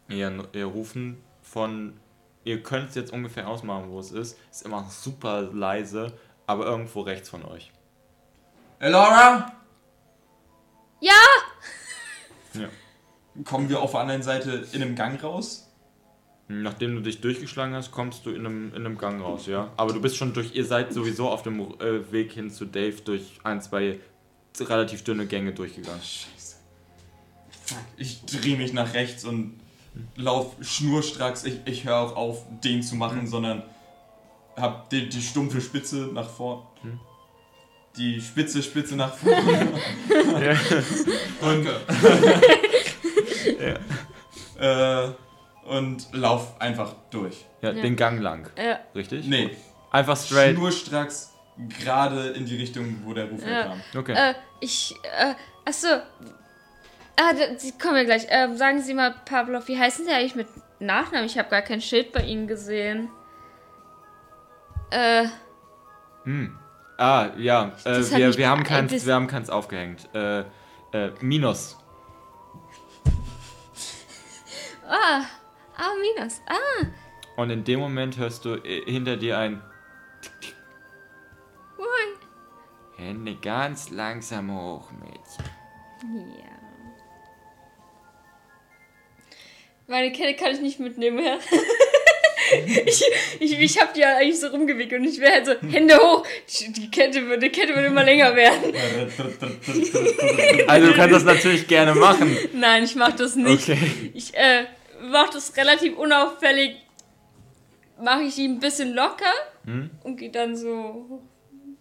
[0.08, 1.98] ihr, ihr rufen von,
[2.44, 4.38] ihr könnt es jetzt ungefähr ausmachen, wo es ist.
[4.50, 6.12] Ist immer super leise,
[6.46, 7.72] aber irgendwo rechts von euch.
[8.78, 9.52] Elora!
[11.00, 11.12] Ja!
[12.54, 12.68] Ja.
[13.44, 15.70] Kommen wir auf der anderen Seite in einem Gang raus?
[16.48, 19.72] Nachdem du dich durchgeschlagen hast, kommst du in einem, in einem Gang raus, ja.
[19.76, 23.00] Aber du bist schon durch, ihr seid sowieso auf dem äh, Weg hin zu Dave
[23.04, 23.98] durch ein, zwei
[24.58, 26.00] relativ dünne Gänge durchgegangen.
[26.00, 26.56] Scheiße.
[27.64, 27.78] Fuck.
[27.96, 29.58] Ich drehe mich nach rechts und
[30.14, 31.44] lauf schnurstracks.
[31.44, 33.62] Ich, ich höre auch auf, den zu machen, sondern
[34.56, 36.62] hab die, die stumpfe Spitze nach vorn.
[36.82, 37.00] Hm.
[37.96, 39.38] Die spitze Spitze nach vorn.
[41.40, 41.68] und,
[44.60, 45.08] äh,
[45.64, 47.44] und lauf einfach durch.
[47.62, 47.82] Ja, Ja.
[47.82, 48.78] den Gang lang, Ja.
[48.94, 49.26] richtig?
[49.26, 49.56] Nee,
[49.90, 50.54] Einfach straight.
[50.56, 51.32] schnurstracks
[51.80, 53.48] gerade in die Richtung, wo der Ruf Ja.
[53.48, 53.80] herkam.
[53.96, 54.12] Okay.
[54.14, 54.94] Äh, ich.
[55.18, 55.88] Äh, achso.
[57.18, 58.26] Ah, da- Sie kommen ja gleich.
[58.28, 60.48] Ähm, sagen Sie mal, Pavlov, wie heißen Sie eigentlich mit
[60.80, 61.24] Nachnamen?
[61.26, 63.08] Ich habe gar kein Schild bei Ihnen gesehen.
[64.90, 65.24] Äh,
[66.24, 66.58] Hm.
[66.98, 70.08] Ah, ja, äh, wir, wir, haben keins, wir haben keins aufgehängt.
[70.14, 70.40] Äh,
[70.92, 71.76] äh, Minus.
[74.88, 75.22] ah,
[75.76, 76.40] ah, Minas.
[76.46, 76.86] Ah,
[77.36, 79.62] Und in dem Moment hörst du äh, hinter dir ein
[81.76, 82.16] moin.
[82.96, 85.44] Hände ganz langsam hoch, Mädchen.
[86.38, 86.46] Ja.
[89.86, 91.38] Meine Kette kann ich nicht mitnehmen, ja.
[92.86, 93.02] ich
[93.40, 96.26] ich, ich habe die ja eigentlich so rumgewickelt und ich wäre halt so, Hände hoch.
[96.48, 98.74] Die die Kette würde, die Kette würde immer länger werden.
[100.68, 102.36] Also du kannst das natürlich gerne machen.
[102.52, 103.68] Nein, ich mach das nicht.
[103.68, 104.10] Okay.
[104.14, 104.66] Ich äh,
[105.00, 106.76] mach das relativ unauffällig.
[108.02, 109.32] Mache ich ihn ein bisschen locker
[109.64, 109.90] Hm?
[110.04, 111.22] und gehe dann so.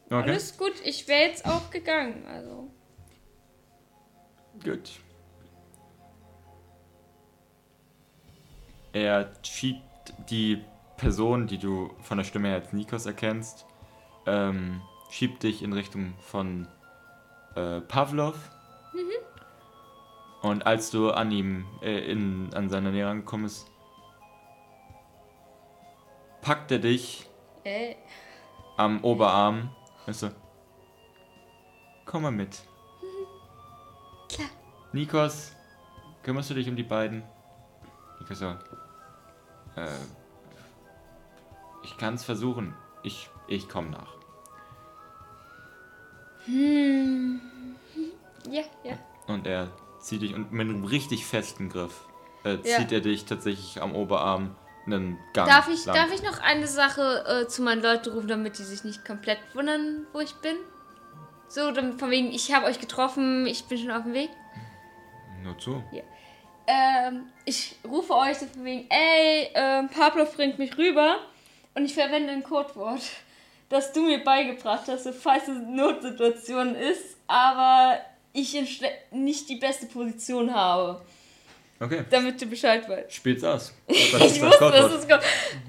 [0.06, 0.30] Okay.
[0.30, 2.26] Alles gut, ich wäre jetzt auch gegangen.
[2.28, 2.72] Also.
[4.64, 4.92] Gut.
[8.94, 9.82] Er schiebt
[10.30, 10.64] die
[10.98, 13.66] Person, die du von der Stimme her als Nikos erkennst,
[14.26, 16.68] ähm, schiebt dich in Richtung von
[17.56, 18.36] äh, Pavlov.
[20.42, 23.72] Und als du an ihm, äh, in, an seiner Nähe ankommst,
[26.42, 27.28] packt er dich
[27.64, 27.96] Äh,
[28.78, 29.72] am Oberarm.
[30.06, 30.32] Weißt du,
[32.06, 32.62] komm mal mit.
[34.30, 34.50] Klar.
[34.94, 35.54] Nikos,
[36.22, 37.24] kümmerst du dich um die beiden?
[38.20, 38.54] Nikos so,
[39.76, 39.88] äh,
[41.84, 42.74] ich kann es versuchen.
[43.04, 44.14] Ich, ich komme nach.
[46.46, 47.42] hm.
[48.50, 48.98] Ja, ja.
[49.28, 52.08] Und er zieht dich und mit einem richtig festen Griff
[52.44, 52.78] äh, Ja.
[52.78, 55.96] zieht er dich tatsächlich am Oberarm einen Gang Darf ich, lang.
[55.96, 59.40] darf ich noch eine Sache äh, zu meinen Leuten rufen, damit die sich nicht komplett
[59.56, 60.56] wundern, wo ich bin?
[61.48, 64.30] So, dann von wegen, ich habe euch getroffen, ich bin schon auf dem Weg.
[65.42, 65.84] Nur zu.
[66.68, 71.18] Ähm, ich rufe euch so wegen, ey, ähm, Pablo bringt mich rüber
[71.76, 73.02] und ich verwende ein Codewort,
[73.70, 78.00] das du mir beigebracht hast, falls es eine Notsituation ist, aber
[78.34, 78.60] ich
[79.12, 81.02] nicht die beste Position habe,
[81.80, 83.14] Okay, damit du Bescheid weißt.
[83.14, 83.74] spiel's aus.
[83.88, 84.74] Was Ich ist das wusste, Codewort?
[84.94, 85.24] dass es kommt.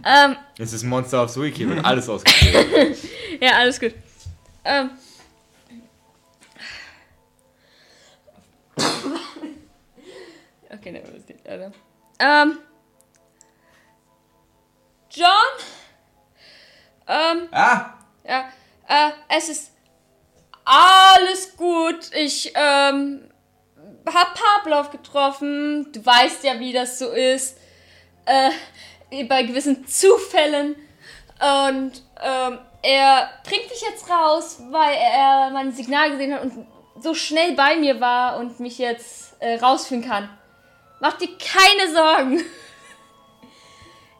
[0.04, 2.96] Ähm, Es ist Monster aufs Wiki, wird alles ausgespielt.
[3.40, 3.92] Ja, alles gut.
[4.64, 4.90] Ähm.
[10.72, 11.72] Okay, ne, das nicht, Alter.
[12.18, 12.58] Ähm.
[15.10, 15.28] John?
[17.08, 17.94] Ähm, Ah!
[18.24, 18.48] ja,
[18.88, 19.72] äh, es ist
[20.64, 22.10] alles gut.
[22.14, 23.30] Ich, ähm,
[24.12, 25.90] hab Pavlov getroffen.
[25.92, 27.58] Du weißt ja, wie das so ist.
[28.24, 28.50] Äh,
[29.24, 30.74] bei gewissen Zufällen.
[31.38, 36.66] Und, ähm, er bringt mich jetzt raus, weil er mein Signal gesehen hat und
[37.00, 40.28] so schnell bei mir war und mich jetzt äh, rausführen kann.
[41.00, 42.40] Mach dir keine Sorgen.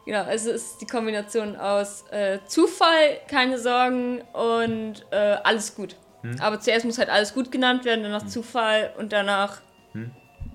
[0.05, 5.95] genau, also es ist die Kombination aus äh, Zufall, keine Sorgen und äh, alles gut.
[6.39, 9.61] Aber zuerst muss halt alles gut genannt werden, danach Zufall und danach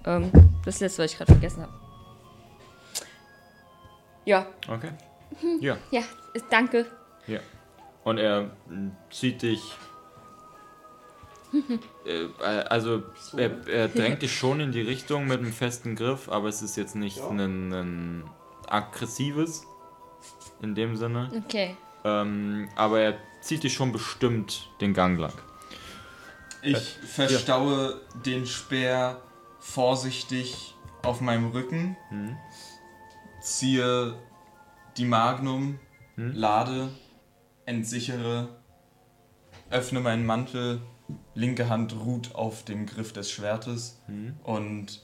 [0.04, 0.30] ähm,
[0.64, 1.72] das letzte, was ich gerade vergessen habe.
[4.24, 4.90] Ja, Okay.
[5.60, 6.02] Ja, ja,
[6.34, 6.84] ist- danke.
[7.26, 7.40] ja.
[8.04, 9.62] Und er mm, zieht dich.
[12.04, 12.28] Äh, äh,
[12.68, 13.02] also,
[13.36, 16.76] er, er drängt dich schon in die Richtung mit einem festen Griff, aber es ist
[16.76, 18.30] jetzt nicht ein, ein
[18.68, 19.64] aggressives
[20.60, 21.30] in dem Sinne.
[21.44, 21.76] Okay.
[22.04, 25.32] Ähm, aber er zieht dich schon bestimmt den Gang lang.
[26.62, 29.20] Ich verstaue den Speer
[29.58, 32.36] vorsichtig auf meinem Rücken, Mhm.
[33.40, 34.14] ziehe
[34.96, 35.80] die Magnum,
[36.16, 36.32] Hm?
[36.34, 36.88] lade,
[37.66, 38.48] entsichere,
[39.70, 40.80] öffne meinen Mantel,
[41.34, 44.34] linke Hand ruht auf dem Griff des Schwertes Mhm.
[44.44, 45.00] und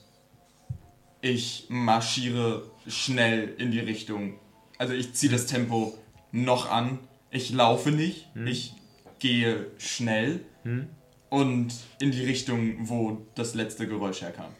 [1.20, 4.38] ich marschiere schnell in die Richtung.
[4.78, 5.94] Also ich ziehe das Tempo
[6.30, 6.98] noch an.
[7.30, 8.74] Ich laufe nicht, ich
[9.18, 10.88] gehe schnell Hm?
[11.28, 14.50] und in die Richtung, wo das letzte Geräusch herkam.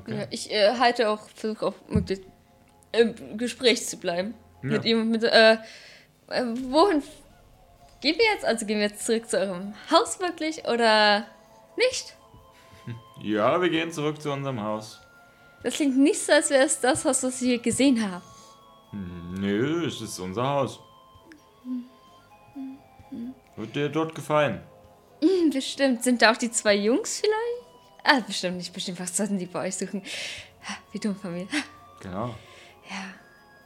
[0.00, 0.18] Okay.
[0.18, 2.24] Ja, ich äh, halte auch, versuche auch möglichst
[2.92, 4.34] im Gespräch zu bleiben.
[4.62, 5.52] Mit ihm, mit, äh,
[6.28, 7.02] äh, wohin
[8.00, 8.44] gehen wir jetzt?
[8.44, 11.26] Also gehen wir jetzt zurück zu eurem Haus wirklich oder
[11.76, 12.14] nicht?
[13.22, 15.00] Ja, wir gehen zurück zu unserem Haus.
[15.62, 18.22] Das klingt nicht so, als wäre es das Haus, was wir hier gesehen haben.
[19.40, 20.80] Nö, es ist unser Haus.
[23.56, 24.62] Wird dir dort gefallen?
[25.20, 26.04] Hm, Bestimmt.
[26.04, 28.04] Sind da auch die zwei Jungs vielleicht?
[28.04, 28.72] Ah, bestimmt nicht.
[28.72, 29.00] Bestimmt.
[29.00, 30.02] Was sollten die bei euch suchen?
[30.92, 31.48] Wie dumm von mir.
[32.00, 32.34] Genau.
[32.88, 33.04] Ja.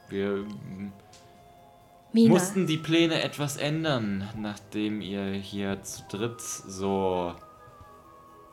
[0.09, 0.45] Wir
[2.13, 2.29] Mina.
[2.29, 7.33] mussten die Pläne etwas ändern, nachdem ihr hier zu dritt so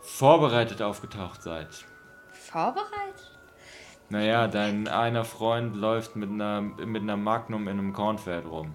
[0.00, 1.68] vorbereitet aufgetaucht seid.
[2.32, 3.38] Vorbereitet?
[4.08, 8.74] Naja, dein einer Freund läuft mit einer, mit einer Magnum in einem Kornfeld rum.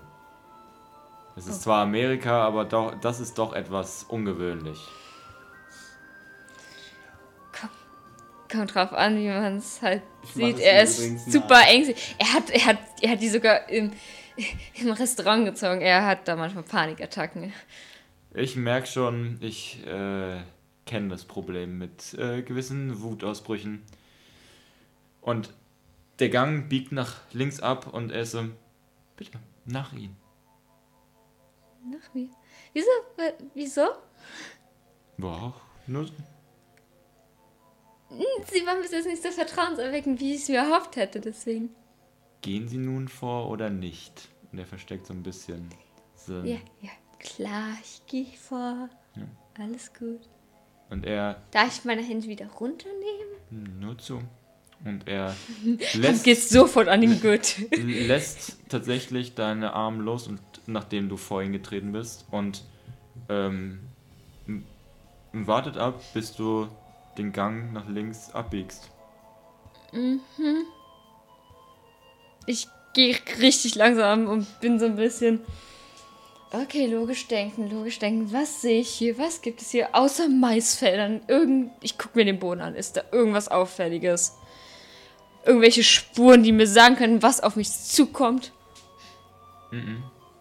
[1.36, 4.80] Es ist zwar Amerika, aber doch, das ist doch etwas ungewöhnlich.
[8.50, 10.60] Kommt drauf an, wie man es halt mach sieht.
[10.60, 12.16] Er ist super ängstlich.
[12.20, 13.92] Er hat, er hat, er hat die sogar im,
[14.76, 15.82] im Restaurant gezogen.
[15.82, 17.54] Er hat da manchmal Panikattacken.
[18.34, 20.42] Ich merke schon, ich äh,
[20.86, 23.84] kenne das Problem mit äh, gewissen Wutausbrüchen.
[25.22, 25.54] Und
[26.20, 28.44] der Gang biegt nach links ab und er so,
[29.16, 30.16] bitte, nach ihm.
[31.90, 32.30] Nach mir.
[32.74, 32.90] Wieso?
[33.54, 33.88] Wieso?
[35.18, 35.54] Wow,
[35.88, 36.08] nur
[38.10, 41.76] Sie waren bis jetzt nicht so vertrauenserweckend, wie ich es mir erhofft hätte, deswegen.
[42.42, 44.30] Gehen Sie nun vor oder nicht?
[44.52, 45.70] Und er versteckt so ein bisschen.
[46.16, 46.34] So.
[46.42, 48.90] Ja, ja, klar, ich gehe vor.
[49.60, 50.22] Alles gut.
[50.90, 53.36] Und er Darf ich meine Hände wieder runternehmen?
[53.50, 54.22] hm, nur zu.
[54.84, 55.36] Und er
[55.94, 57.56] lässt, geht's sofort an ihm gut.
[57.78, 62.64] lässt tatsächlich deine Arme los und nachdem du vor ihn getreten bist und
[63.30, 63.80] ähm,
[65.34, 66.68] wartet ab, bis du
[67.18, 68.92] den Gang nach links abbiegst.
[72.46, 75.42] Ich gehe richtig langsam und bin so ein bisschen.
[76.52, 78.32] Okay, logisch denken, logisch denken.
[78.32, 79.18] Was sehe ich hier?
[79.18, 81.22] Was gibt es hier außer Maisfeldern?
[81.28, 81.72] Irgend.
[81.82, 82.76] Ich gucke mir den Boden an.
[82.76, 84.38] Ist da irgendwas Auffälliges?
[85.44, 88.54] Irgendwelche Spuren, die mir sagen können, was auf mich zukommt?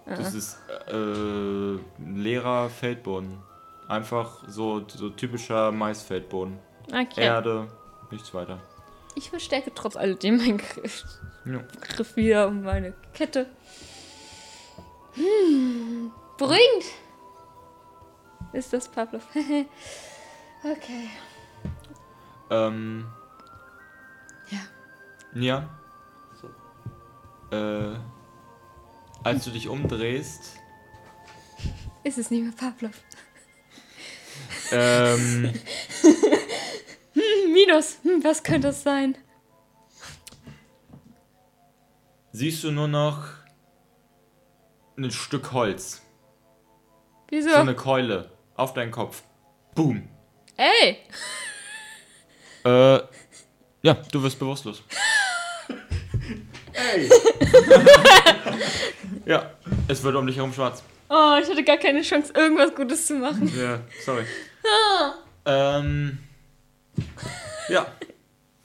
[0.06, 1.78] Das ist äh,
[2.14, 3.38] leerer Feldboden.
[3.88, 6.58] Einfach so, so typischer Maisfeldboden.
[6.88, 7.24] Okay.
[7.24, 7.68] Erde,
[8.10, 8.60] nichts weiter.
[9.14, 11.04] Ich verstärke trotz alledem meinen Griff,
[11.46, 11.62] Ja.
[11.80, 13.46] Griff wieder um meine Kette.
[15.14, 16.84] Hm, beruhigend.
[18.52, 19.22] Ist das Pavlov?
[20.64, 21.10] okay.
[22.50, 23.06] Ähm,
[24.48, 24.58] Ja.
[25.34, 25.68] ja.
[26.40, 27.56] So.
[27.56, 27.96] Äh,
[29.22, 30.56] als du dich umdrehst,
[32.04, 32.92] Ist es nicht mehr Pavlov?
[34.72, 35.52] ähm,
[37.14, 37.98] Hm, Minus.
[38.02, 39.16] Hm, was könnte es sein?
[42.34, 43.28] Siehst du nur noch
[44.98, 46.02] ein Stück Holz.
[47.30, 47.50] Wieso?
[47.50, 49.22] So eine Keule auf deinen Kopf.
[49.74, 50.08] Boom.
[50.56, 50.98] Ey!
[52.64, 53.00] Äh,
[53.82, 54.82] ja, du wirst bewusstlos.
[56.72, 57.08] Ey!
[59.26, 59.52] Ja,
[59.88, 60.82] es wird um dich herum schwarz.
[61.08, 63.50] Oh, ich hatte gar keine Chance, irgendwas Gutes zu machen.
[63.56, 64.26] Ja, sorry.
[65.46, 66.18] ähm,
[67.70, 67.86] ja,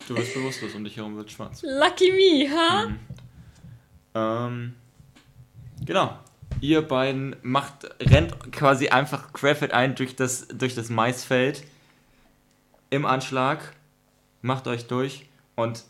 [0.05, 1.62] du wirst bewusstlos, um dich herum wird schwarz.
[1.63, 2.88] Lucky me, ha?
[4.15, 4.76] Ähm,
[5.86, 6.17] genau.
[6.62, 11.63] ihr beiden macht, rennt quasi einfach querfeld ein durch das, durch das Maisfeld
[12.89, 13.74] im Anschlag,
[14.41, 15.84] macht euch durch und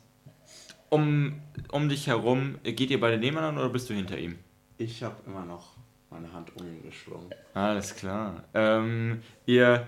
[0.90, 1.40] um,
[1.72, 4.38] um dich herum, geht ihr beide nebeneinander oder bist du hinter ihm?
[4.78, 5.76] Ich habe immer noch
[6.10, 7.30] meine Hand um ihn geschlungen.
[7.54, 8.44] Alles klar.
[8.54, 9.86] Ähm, ihr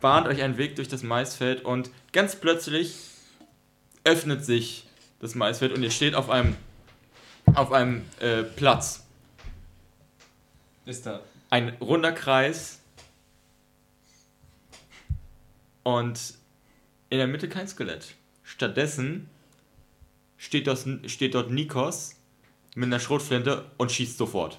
[0.00, 3.10] bahnt euch einen Weg durch das Maisfeld und ganz plötzlich
[4.04, 4.86] öffnet sich
[5.20, 6.56] das Maisfeld und ihr steht auf einem,
[7.54, 9.04] auf einem äh, Platz.
[10.86, 11.20] Ist da.
[11.50, 12.78] Ein runder Kreis
[15.82, 16.34] und
[17.10, 18.14] in der Mitte kein Skelett.
[18.42, 19.28] Stattdessen
[20.36, 22.16] steht, das, steht dort Nikos
[22.74, 24.58] mit einer Schrotflinte und schießt sofort.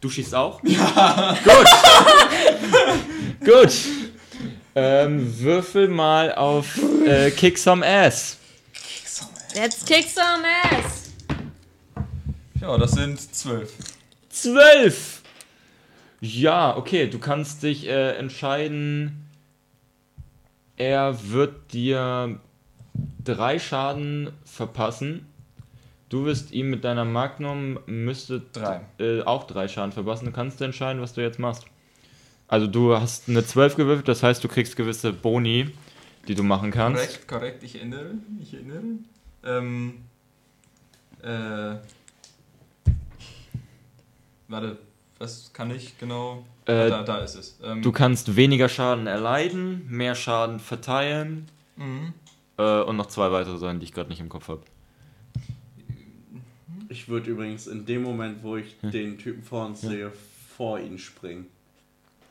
[0.00, 0.60] Du schießt auch?
[0.64, 1.38] Ja.
[1.44, 1.66] Gut.
[3.52, 3.72] Gut.
[4.74, 8.38] Ähm, würfel mal auf äh, Kick Some Ass.
[9.54, 11.01] Let's kick some ass!
[12.62, 13.74] Ja, das sind zwölf.
[14.28, 15.22] Zwölf!
[16.20, 19.26] Ja, okay, du kannst dich äh, entscheiden.
[20.76, 22.38] Er wird dir
[23.24, 25.26] drei Schaden verpassen.
[26.08, 28.82] Du wirst ihm mit deiner Magnum müsste Drei.
[29.00, 30.26] Äh, auch drei Schaden verpassen.
[30.26, 31.64] Du kannst entscheiden, was du jetzt machst.
[32.46, 35.70] Also du hast eine 12 gewürfelt, das heißt, du kriegst gewisse Boni,
[36.28, 37.02] die du machen kannst.
[37.02, 38.12] Korrekt, korrekt, ich erinnere.
[38.40, 38.82] Ich erinnere.
[39.42, 39.94] Ähm.
[41.24, 41.78] Äh.
[44.52, 44.76] Warte,
[45.18, 46.44] was kann ich genau?
[46.66, 47.58] Äh, da, da ist es.
[47.64, 52.12] Ähm, Du kannst weniger Schaden erleiden, mehr Schaden verteilen mhm.
[52.58, 54.60] äh, und noch zwei weitere Sachen, die ich gerade nicht im Kopf habe.
[56.90, 58.90] Ich würde übrigens in dem Moment, wo ich Hm.
[58.90, 60.12] den Typen vor uns sehe,
[60.56, 61.46] vor ihn springen.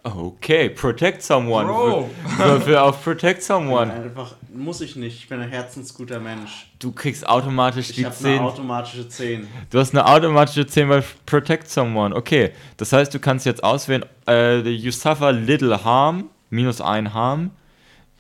[0.04, 1.68] Okay, protect someone.
[1.68, 2.10] Bro!
[2.38, 3.94] Würfel auf protect someone.
[3.94, 5.18] Einfach, muss ich nicht.
[5.18, 6.72] Ich bin ein herzensguter Mensch.
[6.80, 8.40] Du kriegst automatisch Ich die habe eine 10.
[8.40, 9.48] automatische 10.
[9.70, 12.16] Du hast eine automatische 10 bei Protect Someone.
[12.16, 17.52] Okay, das heißt, du kannst jetzt auswählen, äh, you suffer little harm, minus ein Harm.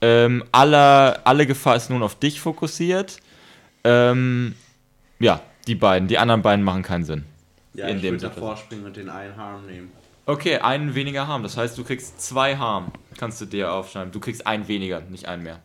[0.01, 3.17] Ähm, alle, alle Gefahr ist nun auf dich fokussiert.
[3.83, 4.53] Ähm,
[5.19, 6.07] ja, die beiden.
[6.07, 7.25] Die anderen beiden machen keinen Sinn.
[7.73, 9.91] Ja, In ich dem würde davor springen und den einen Harm nehmen.
[10.25, 11.43] Okay, einen weniger Harm.
[11.43, 12.91] Das heißt, du kriegst zwei Harm.
[13.17, 14.11] Kannst du dir aufschreiben.
[14.11, 15.61] Du kriegst einen weniger, nicht einen mehr.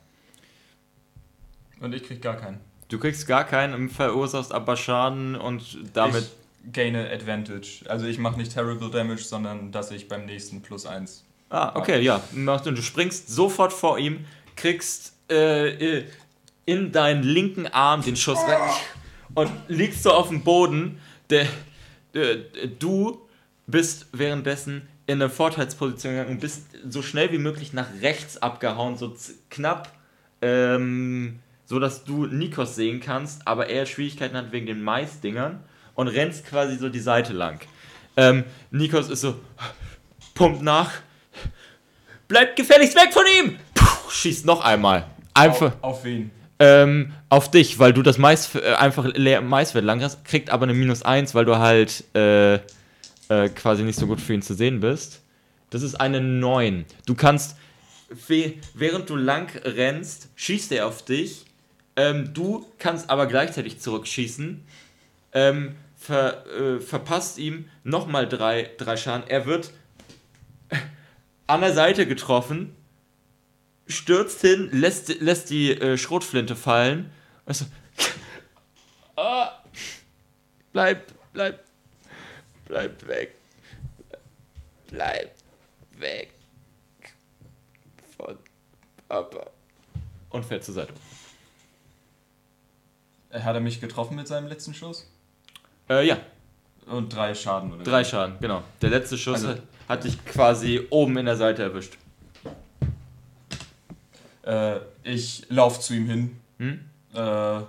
[1.81, 2.61] Und ich krieg gar keinen.
[2.89, 6.23] Du kriegst gar keinen, verursachst aber Schaden und damit.
[6.23, 7.85] Ich gaine Advantage.
[7.89, 11.25] Also ich mache nicht Terrible Damage, sondern dass ich beim nächsten plus eins.
[11.49, 12.23] Ah, okay, ja.
[12.33, 14.25] Machst Du springst sofort vor ihm,
[14.57, 16.05] kriegst äh, äh,
[16.65, 18.61] in deinen linken Arm den Schuss rein
[19.35, 21.01] und liegst so auf dem Boden.
[21.31, 21.47] Der,
[22.15, 22.39] äh,
[22.79, 23.26] du
[23.67, 28.97] bist währenddessen in eine Vorteilsposition gegangen und bist so schnell wie möglich nach rechts abgehauen,
[28.97, 29.15] so
[29.51, 29.93] knapp,
[30.43, 35.61] ähm, so dass du Nikos sehen kannst, aber er Schwierigkeiten hat wegen den Maisdingern
[35.95, 37.61] und rennst quasi so die Seite lang.
[38.17, 39.41] Ähm, Nikos ist so,
[40.35, 40.93] pumpt nach,
[42.29, 43.59] bleibt gefälligst weg von ihm!
[43.75, 45.07] Puh, schießt noch einmal.
[45.35, 46.31] Einfach Auf, auf wen?
[46.59, 50.65] ähm, auf dich, weil du das Mais, äh, einfach leer Maisfeld lang hast, kriegt aber
[50.65, 52.59] eine minus 1, weil du halt äh,
[53.29, 55.23] äh, quasi nicht so gut für ihn zu sehen bist.
[55.71, 56.85] Das ist eine 9.
[57.07, 57.57] Du kannst,
[58.75, 61.45] während du lang rennst, schießt er auf dich.
[61.97, 64.63] Ähm, du kannst aber gleichzeitig zurückschießen.
[65.33, 69.29] Ähm, ver, äh, verpasst ihm nochmal drei, drei Schaden.
[69.29, 69.73] Er wird
[71.47, 72.77] an der Seite getroffen
[73.87, 77.11] stürzt hin, lässt, lässt die äh, Schrotflinte fallen.
[77.45, 77.67] Also,
[79.17, 79.51] ah,
[80.73, 81.65] bleib, bleib,
[82.67, 83.35] bleib weg.
[84.91, 85.35] Bleib
[85.99, 86.33] weg
[88.17, 88.37] von
[89.09, 89.47] Papa.
[90.31, 90.93] Und fährt zur Seite.
[93.33, 95.11] Hat er mich getroffen mit seinem letzten Schuss?
[95.89, 96.19] Äh, ja,
[96.87, 97.83] Und drei Schaden, oder?
[97.85, 98.63] drei Schaden, genau.
[98.81, 101.97] Der letzte Schuss Also- hat, dich quasi oben in der Seite erwischt.
[104.45, 106.85] Äh, ich lauf zu ihm hin, Hm?
[107.15, 107.61] äh,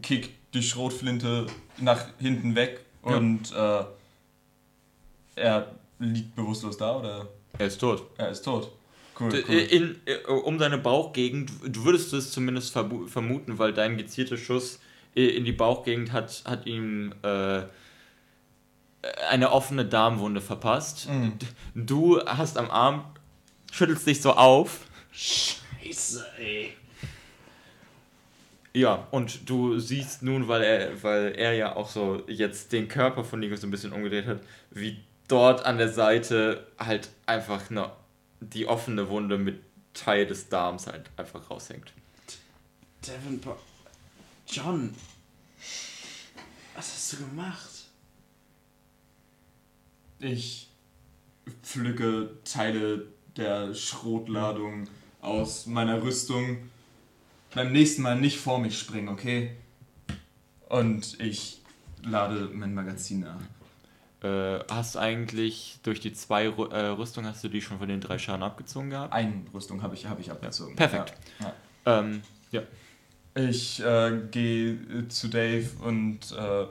[0.00, 1.46] kick die Schrotflinte
[1.78, 3.16] nach hinten weg Ja.
[3.16, 3.84] und äh,
[5.36, 7.28] er liegt bewusstlos da oder
[7.58, 8.06] Er ist tot.
[8.18, 8.70] er ist tot.
[9.18, 9.54] Cool, cool.
[9.54, 14.80] In, äh, um deine Bauchgegend, du würdest es zumindest vermuten, weil dein gezielter Schuss
[15.14, 17.62] äh, in die Bauchgegend hat, hat ihm äh,
[19.30, 21.08] eine offene Darmwunde verpasst.
[21.08, 21.34] Mhm.
[21.74, 23.04] Du hast am Arm,
[23.70, 24.80] schüttelst dich so auf.
[25.12, 26.72] Scheiße, ey.
[28.74, 33.22] Ja, und du siehst nun, weil er, weil er ja auch so jetzt den Körper
[33.22, 34.96] von Nico so ein bisschen umgedreht hat, wie
[35.32, 37.90] dort an der Seite halt einfach eine,
[38.40, 39.62] die offene Wunde mit
[39.94, 41.92] Teil des Darms halt einfach raushängt.
[43.06, 43.56] Devin pa
[44.46, 44.94] John.
[46.74, 47.72] Was hast du gemacht?
[50.22, 50.68] ich
[51.62, 53.06] pflücke Teile
[53.36, 54.86] der Schrotladung
[55.20, 56.58] aus meiner Rüstung.
[57.54, 59.56] Beim nächsten Mal nicht vor mich springen, okay?
[60.68, 61.60] Und ich
[62.02, 63.40] lade mein Magazin nach.
[64.22, 68.00] Äh, hast eigentlich durch die zwei Rü äh, Rüstung hast du die schon von den
[68.00, 69.12] drei Schaden abgezogen gehabt?
[69.12, 70.76] Eine Rüstung habe ich, hab ich abgezogen.
[70.76, 71.14] Perfekt.
[71.40, 71.54] Ja.
[71.86, 71.98] Ja.
[71.98, 72.62] Ähm, ja.
[73.34, 76.66] Ich äh, gehe zu Dave und äh,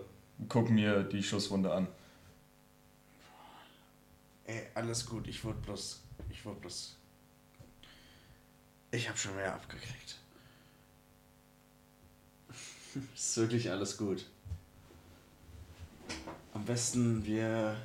[0.47, 1.87] guck mir die Schusswunde an.
[4.45, 6.01] Ey, alles gut, ich wurde bloß.
[6.29, 6.95] Ich wurde bloß.
[8.91, 10.19] Ich habe schon mehr abgekriegt.
[13.15, 14.25] Ist wirklich alles gut.
[16.53, 17.75] Am besten wir.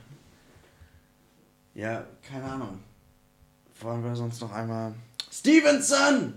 [1.74, 2.81] Ja, keine Ahnung.
[3.81, 4.95] Wollen wir sonst noch einmal.
[5.31, 6.35] Stevenson!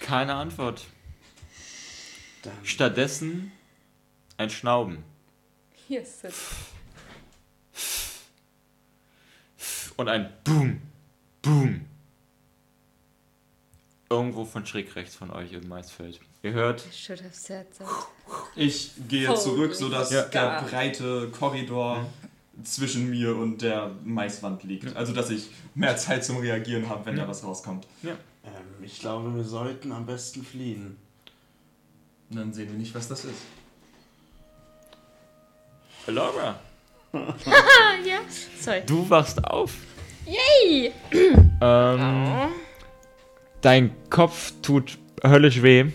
[0.00, 0.86] Keine Antwort.
[2.42, 2.64] Dann.
[2.64, 3.52] Stattdessen
[4.36, 5.04] ein Schnauben.
[5.86, 6.34] Hier ist es.
[9.96, 10.80] Und ein Boom,
[11.42, 11.89] Boom.
[14.12, 16.18] Irgendwo von schräg rechts von euch im Maisfeld.
[16.42, 17.86] Ihr hört, I should have said that.
[18.56, 20.22] Ich gehe Holy zurück, sodass Ja.
[20.22, 22.04] der breite Korridor
[22.64, 24.96] zwischen mir und der Maiswand liegt.
[24.96, 27.22] Also, dass ich mehr Zeit zum Reagieren habe, wenn Ja.
[27.22, 27.86] da was rauskommt.
[28.02, 28.10] Ähm,
[28.82, 30.96] ich glaube, wir sollten am besten fliehen.
[32.30, 33.42] Dann sehen wir nicht, was das ist.
[36.08, 36.58] Laura,
[37.12, 38.20] ja.
[38.60, 38.82] Sorry.
[38.86, 39.72] du wachst auf.
[40.26, 40.92] Yay!
[41.62, 42.48] Ähm,
[43.62, 45.86] dein Kopf tut höllisch weh.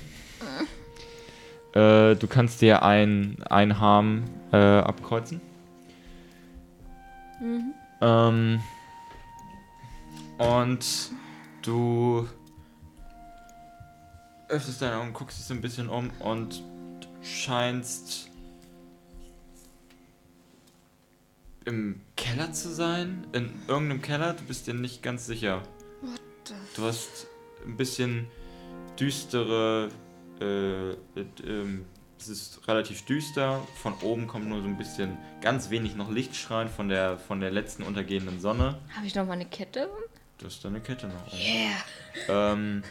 [1.74, 5.42] Äh, du kannst dir ein, ein Harm äh, abkreuzen.
[8.02, 8.62] Ähm,
[10.38, 11.12] und
[11.62, 12.28] du
[14.48, 16.64] öffnest deine Augen, guckst dich so ein bisschen um und
[17.22, 18.30] scheinst
[21.66, 23.28] im Keller zu sein.
[23.34, 25.62] In irgendeinem Keller, du bist dir nicht ganz sicher.
[26.76, 27.28] Du hast
[27.66, 28.28] ein bisschen
[29.00, 29.90] düstere.
[30.40, 30.96] Äh, äh,
[31.46, 31.86] ähm,
[32.18, 33.62] es ist relativ düster.
[33.82, 37.52] Von oben kommt nur so ein bisschen, ganz wenig noch Lichtstrahlen von der, von der
[37.52, 38.80] letzten untergehenden Sonne.
[38.96, 39.90] Habe ich noch mal eine Kette?
[40.38, 41.34] Du hast deine Kette noch.
[41.34, 42.54] Yeah.
[42.54, 42.84] Ähm,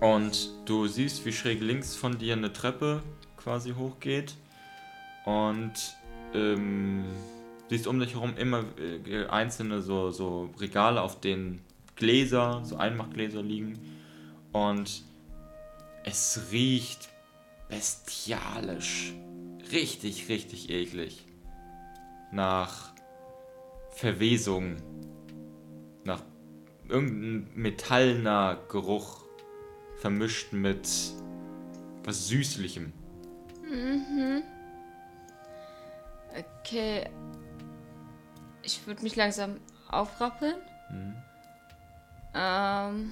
[0.00, 3.02] und du siehst, wie schräg links von dir eine Treppe
[3.36, 4.34] quasi hochgeht.
[5.24, 5.72] Und
[6.34, 7.04] ähm,
[7.68, 8.64] siehst um dich herum immer
[9.06, 11.64] äh, einzelne so, so Regale, auf denen
[12.00, 13.78] Gläser, so Einmachgläser liegen.
[14.52, 15.04] Und
[16.04, 17.08] es riecht
[17.68, 19.12] bestialisch.
[19.70, 21.24] Richtig, richtig eklig.
[22.32, 22.92] Nach
[23.92, 24.76] Verwesung.
[26.04, 26.22] Nach
[26.88, 29.24] irgendein metallener Geruch
[30.00, 30.88] vermischt mit
[32.02, 32.92] was Süßlichem.
[36.60, 37.08] Okay.
[38.62, 40.56] Ich würde mich langsam aufrappeln.
[40.90, 41.29] Mhm.
[42.34, 43.10] Ähm,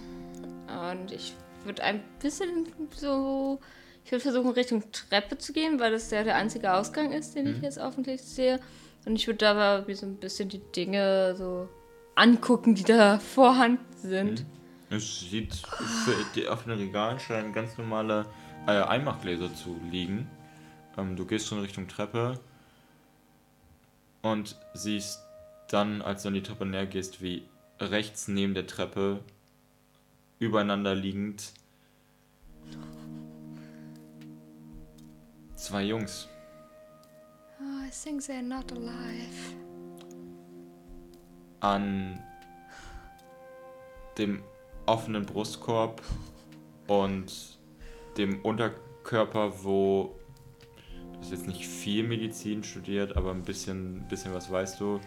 [0.68, 3.60] und ich würde ein bisschen so.
[4.04, 7.46] Ich würde versuchen, Richtung Treppe zu gehen, weil das ja der einzige Ausgang ist, den
[7.46, 8.58] ich jetzt offentlich sehe.
[9.04, 11.68] Und ich würde wie so ein bisschen die Dinge so
[12.14, 14.46] angucken, die da vorhanden sind.
[14.90, 18.24] Es sieht für die offenen Regalen scheinen ganz normale
[18.66, 20.30] äh, Einmachgläser zu liegen.
[20.96, 22.40] Ähm, du gehst schon Richtung Treppe
[24.22, 25.20] und siehst
[25.70, 27.42] dann, als du an die Treppe näher gehst, wie
[27.81, 29.20] rechts neben der Treppe
[30.39, 31.53] übereinander liegend
[35.57, 36.29] zwei Jungs
[37.61, 39.57] Oh, I think they're not alive.
[41.61, 42.20] an
[44.16, 44.43] dem
[44.87, 46.03] offenen Brustkorb
[46.87, 47.59] und
[48.16, 50.16] dem Unterkörper, wo
[51.12, 55.01] du hast jetzt nicht viel Medizin studiert, aber ein bisschen, bisschen was weißt du.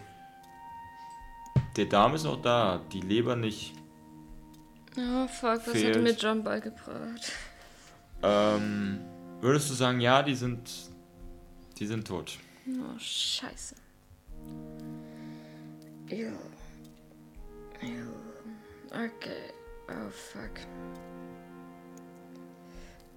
[1.76, 3.74] Der Darm ist noch da, die Leber nicht.
[4.96, 5.96] Oh, fuck, was Fehlt.
[5.96, 7.32] hat mir John beigebracht?
[8.22, 9.00] Ähm,
[9.40, 10.70] würdest du sagen, ja, die sind,
[11.78, 12.38] die sind tot?
[12.68, 13.74] Oh, scheiße.
[16.10, 16.32] Ew.
[17.80, 18.12] Ew.
[18.90, 19.52] Okay.
[19.88, 20.60] Oh, fuck.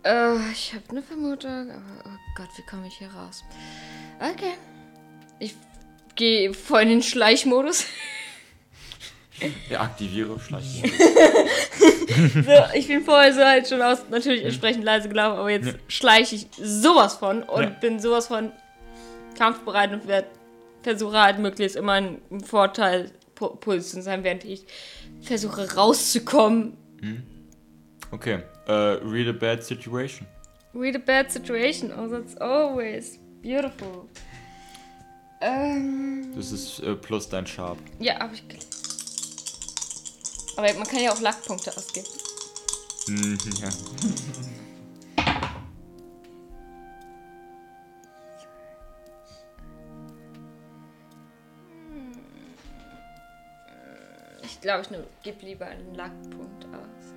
[0.03, 3.43] Äh, ich habe eine Vermutung, aber oh Gott, wie komme ich hier raus?
[4.19, 4.53] Okay.
[5.39, 5.55] Ich
[6.15, 7.85] gehe voll in den Schleichmodus.
[9.69, 10.89] Ja, aktiviere Schleichen.
[12.45, 16.35] so, ich bin vorher so halt schon aus, natürlich entsprechend leise gelaufen, aber jetzt schleiche
[16.35, 17.69] ich sowas von und Ja.
[17.69, 18.51] bin sowas von
[19.37, 20.27] kampfbereit und werde
[20.83, 24.65] versuche halt möglichst immer einen Vorteil Puls zu sein, während ich
[25.21, 26.77] versuche rauszukommen.
[28.11, 28.39] Okay.
[28.69, 30.25] Uh, read a bad situation.
[30.73, 31.91] Read a bad situation.
[31.91, 34.07] Oh, that's always beautiful.
[35.41, 37.77] Ähm, Das ist äh, plus dein Sharp.
[37.99, 38.43] ja, habe ich.
[40.57, 42.07] Aber man kann ja auch Lackpunkte ausgeben.
[43.07, 43.69] Mhm, ja.
[54.41, 57.13] Ich glaube, ich gebe lieber einen Lackpunkt aus.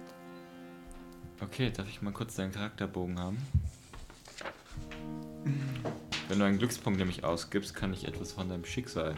[1.40, 3.38] Okay, darf ich mal kurz deinen Charakterbogen haben?
[6.28, 9.16] Wenn du einen Glückspunkt nämlich ausgibst, kann ich etwas von deinem Schicksal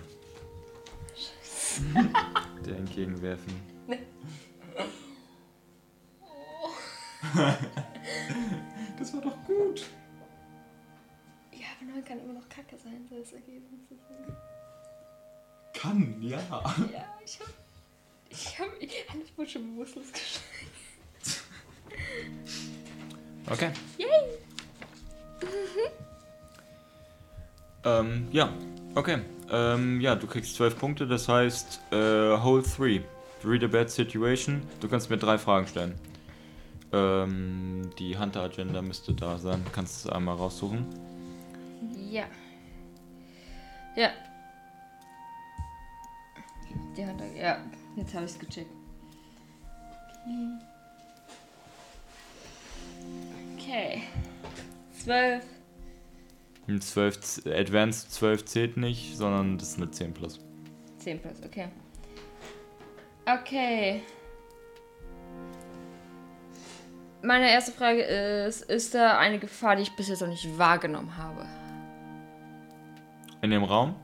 [2.64, 3.80] dir entgegenwerfen.
[8.99, 9.86] Das war doch gut.
[11.53, 13.80] Ja, aber neun kann immer noch kacke sein, so das Ergebnis.
[15.72, 16.38] Kann, ja.
[16.93, 17.49] Ja, ich hab.
[18.28, 18.68] Ich hab.
[18.78, 20.47] Ich, wurde schon bewusstlos geschlagen.
[23.49, 23.72] Okay.
[27.84, 28.53] ähm, ja,
[28.95, 29.20] okay.
[29.51, 33.03] Ähm, ja, du kriegst 12 Punkte, das heißt, äh, Hole 3.
[33.45, 34.62] Read a bad situation.
[34.80, 35.95] Du kannst mir drei Fragen stellen.
[36.93, 39.64] Ähm, die Hunter-Agenda müsste da sein.
[39.72, 40.86] Kannst du es einmal raussuchen?
[42.11, 42.24] Ja.
[43.97, 44.11] Ja.
[46.97, 47.22] Die Hand.
[47.36, 47.59] Ja,
[47.97, 48.70] jetzt habe ich es gecheckt.
[53.57, 54.03] Okay.
[54.93, 55.45] Zwölf.
[56.68, 60.38] Ein 12, z- Advanced 12 zählt nicht, sondern das ist eine 10 plus.
[60.99, 61.68] 10 plus, okay.
[63.39, 64.03] Okay.
[67.22, 71.16] Meine erste Frage ist, ist da eine Gefahr, die ich bis jetzt noch nicht wahrgenommen
[71.18, 71.47] habe?
[73.43, 73.95] In dem Raum?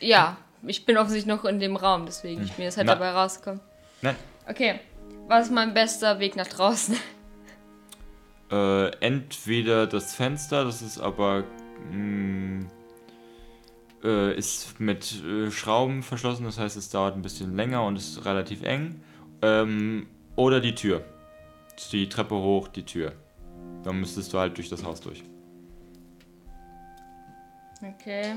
[0.00, 2.94] Ja, ich bin offensichtlich noch in dem Raum, deswegen ich bin jetzt halt Na.
[2.94, 3.60] dabei rausgekommen.
[4.02, 4.16] Nein.
[4.48, 4.80] Okay,
[5.28, 6.96] was ist mein bester Weg nach draußen?
[8.50, 11.44] Äh, entweder das Fenster, das ist aber
[11.90, 12.66] mh,
[14.04, 18.24] äh, ist mit äh, Schrauben verschlossen, das heißt, es dauert ein bisschen länger und ist
[18.24, 19.00] relativ eng.
[19.42, 21.04] Ähm, oder die Tür.
[21.90, 23.12] Die Treppe hoch, die Tür.
[23.82, 25.22] Dann müsstest du halt durch das Haus durch.
[27.82, 28.34] Okay.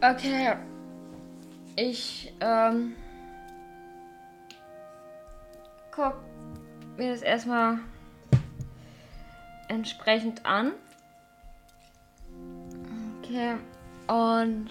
[0.00, 0.56] Okay.
[1.76, 2.94] Ich, ähm.
[5.92, 6.14] Guck
[6.96, 7.78] mir das erstmal
[9.72, 10.72] entsprechend an.
[13.18, 13.56] Okay.
[14.06, 14.70] Und.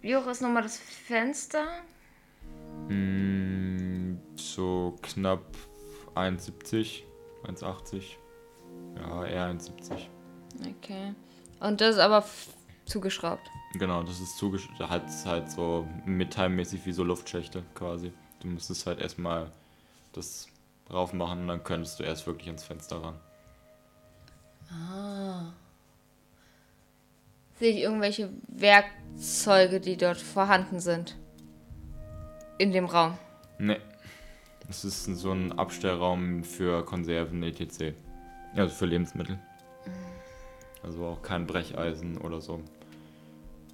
[0.00, 1.66] Wie hoch ist nochmal das Fenster?
[2.88, 5.44] Mm, so knapp
[6.14, 7.02] 1,70,
[7.44, 8.16] 1,80.
[8.96, 10.06] Ja, eher 1,70.
[10.60, 11.14] Okay.
[11.60, 12.24] Und das ist aber
[12.84, 13.50] zugeschraubt.
[13.74, 18.12] Genau, das ist zugesch halt, halt so metallmäßig wie so Luftschächte quasi.
[18.40, 19.50] Du müsstest halt erstmal
[20.12, 20.48] das
[20.90, 23.20] rauf machen und dann könntest du erst wirklich ans Fenster ran.
[24.70, 25.52] Ah.
[27.58, 31.16] Sehe ich irgendwelche Werkzeuge, die dort vorhanden sind?
[32.58, 33.18] In dem Raum.
[33.58, 33.80] Ne.
[34.68, 37.94] Es ist so ein Abstellraum für Konserven etc.
[38.54, 39.38] Also für Lebensmittel.
[40.82, 42.62] Also auch kein Brecheisen oder so.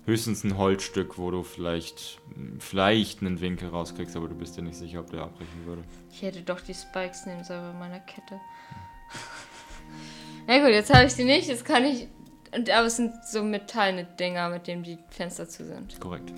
[0.07, 2.21] Höchstens ein Holzstück, wo du vielleicht
[2.59, 5.83] vielleicht einen Winkel rauskriegst, aber du bist dir nicht sicher, ob der abbrechen würde.
[6.13, 8.39] Ich hätte doch die Spikes nehmen sollen bei meiner Kette.
[10.47, 11.49] Na gut, jetzt habe ich die nicht.
[11.49, 12.09] Jetzt kann ich.
[12.55, 15.99] Und, aber es sind so metallene Dinger, mit denen die Fenster zu sind.
[16.01, 16.33] Korrekt.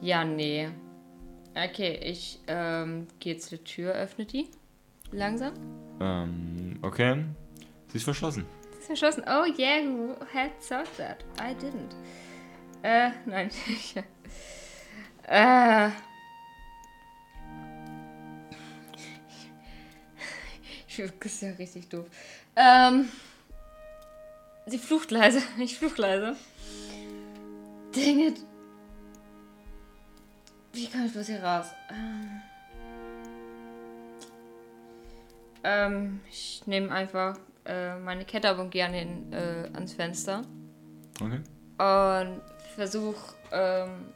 [0.00, 0.68] Ja, nee.
[1.54, 4.48] Okay, ich ähm, gehe zur Tür, öffne die.
[5.10, 5.54] Langsam.
[6.00, 7.24] Ähm, okay.
[7.88, 8.44] Sie ist verschlossen.
[8.78, 9.24] ist verschlossen.
[9.26, 11.24] Oh yeah, who had thought that?
[11.40, 11.94] I didn't.
[12.82, 13.50] Äh, nein.
[15.26, 15.88] äh.
[20.86, 22.06] Ich das ja richtig doof.
[22.54, 23.08] Ähm.
[24.68, 25.42] Sie flucht leise.
[25.58, 26.36] Ich fluch leise.
[27.94, 28.40] Dang it.
[30.72, 31.66] Wie komme ich bloß hier raus?
[31.90, 32.42] Ähm.
[35.64, 40.42] Ähm, ich nehme einfach äh, meine Kette ab und gehe an den, äh, ans Fenster
[41.20, 41.40] Okay.
[41.78, 42.40] und
[42.76, 44.12] versuche ähm,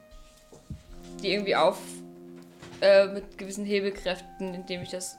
[1.20, 1.78] die irgendwie auf
[2.80, 5.16] äh, mit gewissen Hebelkräften, indem ich das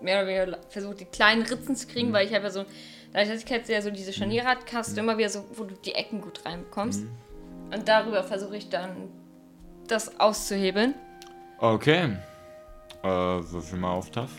[0.00, 2.64] mehr oder weniger versuche, die kleinen Ritzen zu kriegen, weil ich habe ja so,
[3.12, 4.14] dadurch, dass ich jetzt ja so diese mhm.
[4.14, 4.98] Scharniere hat, mhm.
[4.98, 7.02] immer wieder so, wo du die Ecken gut reinbekommst.
[7.02, 7.10] Mhm.
[7.72, 9.08] Und darüber versuche ich dann,
[9.88, 10.94] das auszuhebeln.
[11.58, 12.16] Okay.
[13.02, 14.30] Äh, viel mal auf Tough.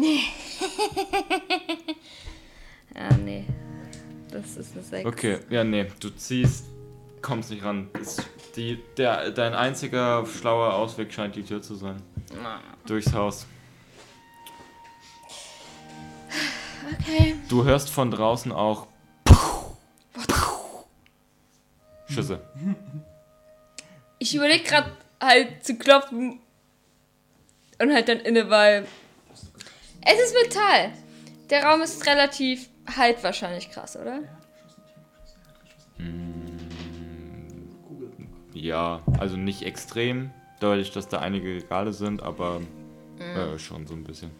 [2.94, 3.44] ja, nee.
[4.30, 5.06] Das ist eine 6.
[5.06, 5.86] Okay, ja, nee.
[5.98, 6.66] Du ziehst,
[7.20, 7.88] kommst nicht ran.
[8.00, 12.02] Ist die, der, dein einziger schlauer Ausweg scheint die Tür zu sein.
[12.44, 13.46] Ah, Durchs Haus.
[17.00, 17.36] Okay.
[17.48, 18.86] Du hörst von draußen auch
[22.08, 22.40] Schüsse.
[24.18, 24.90] Ich überlege gerade
[25.20, 26.40] halt zu klopfen
[27.80, 28.86] und halt dann inne, weil
[30.02, 30.92] es ist Metall.
[31.50, 34.16] Der Raum ist relativ halt wahrscheinlich krass, oder?
[34.16, 34.39] Ja,
[39.18, 40.30] also nicht extrem.
[40.60, 42.60] Deutlich, dass da einige Regale sind, aber
[43.18, 44.30] äh, schon so ein bisschen.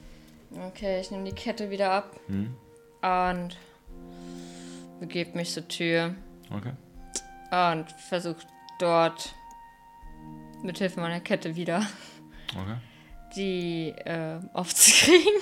[0.68, 2.54] Okay, ich nehme die Kette wieder ab Hm?
[3.02, 3.56] und
[5.00, 6.14] begebe mich zur Tür
[6.54, 6.72] Okay.
[7.72, 8.44] und versuche
[8.78, 9.34] dort
[10.62, 11.86] mit Hilfe meiner Kette wieder
[12.54, 12.76] Okay.
[13.36, 15.32] die äh, aufzukriegen.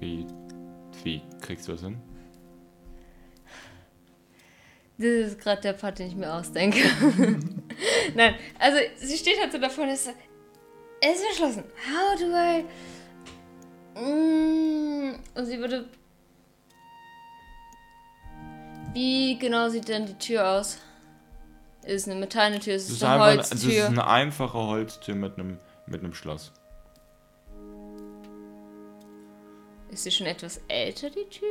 [0.00, 0.26] Wie,
[1.04, 1.98] wie kriegst du das hin?
[4.98, 6.80] Das ist gerade der Part, den ich mir ausdenke.
[8.14, 10.12] Nein, also sie steht halt so davor und ist so,
[11.00, 11.64] es ist verschlossen.
[11.88, 12.64] How do I...
[14.00, 15.88] Mm, und sie würde...
[18.92, 20.78] Wie genau sieht denn die Tür aus?
[21.84, 22.74] Ist es eine metallene Tür?
[22.74, 23.86] Ist es ist, eine einfach, das ist Holztür?
[23.86, 25.58] eine einfache Holztür mit einem
[25.90, 26.52] mit einem Schloss.
[29.90, 31.48] Ist sie schon etwas älter, die Tür?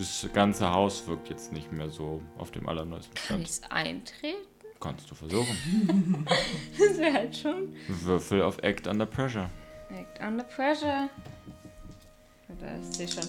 [0.00, 3.42] Das ganze Haus wirkt jetzt nicht mehr so auf dem allerneuesten Kann Stand.
[3.42, 4.38] ich es eintreten?
[4.80, 6.24] Kannst du versuchen.
[6.78, 7.74] Das wäre halt schon...
[7.86, 9.50] Würfel auf Act Under Pressure.
[9.90, 11.10] Act under pressure.
[12.58, 13.28] Da ist sie schon.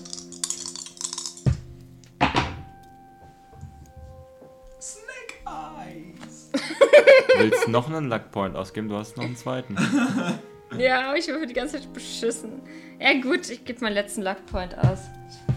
[4.80, 6.52] Snake Eyes.
[7.38, 8.88] Willst noch einen Luck Point ausgeben?
[8.88, 9.76] Du hast noch einen zweiten.
[10.78, 12.62] Ja, aber ich würfel die ganze Zeit beschissen.
[12.98, 15.00] Ja gut, ich gebe meinen letzten Luckpoint aus.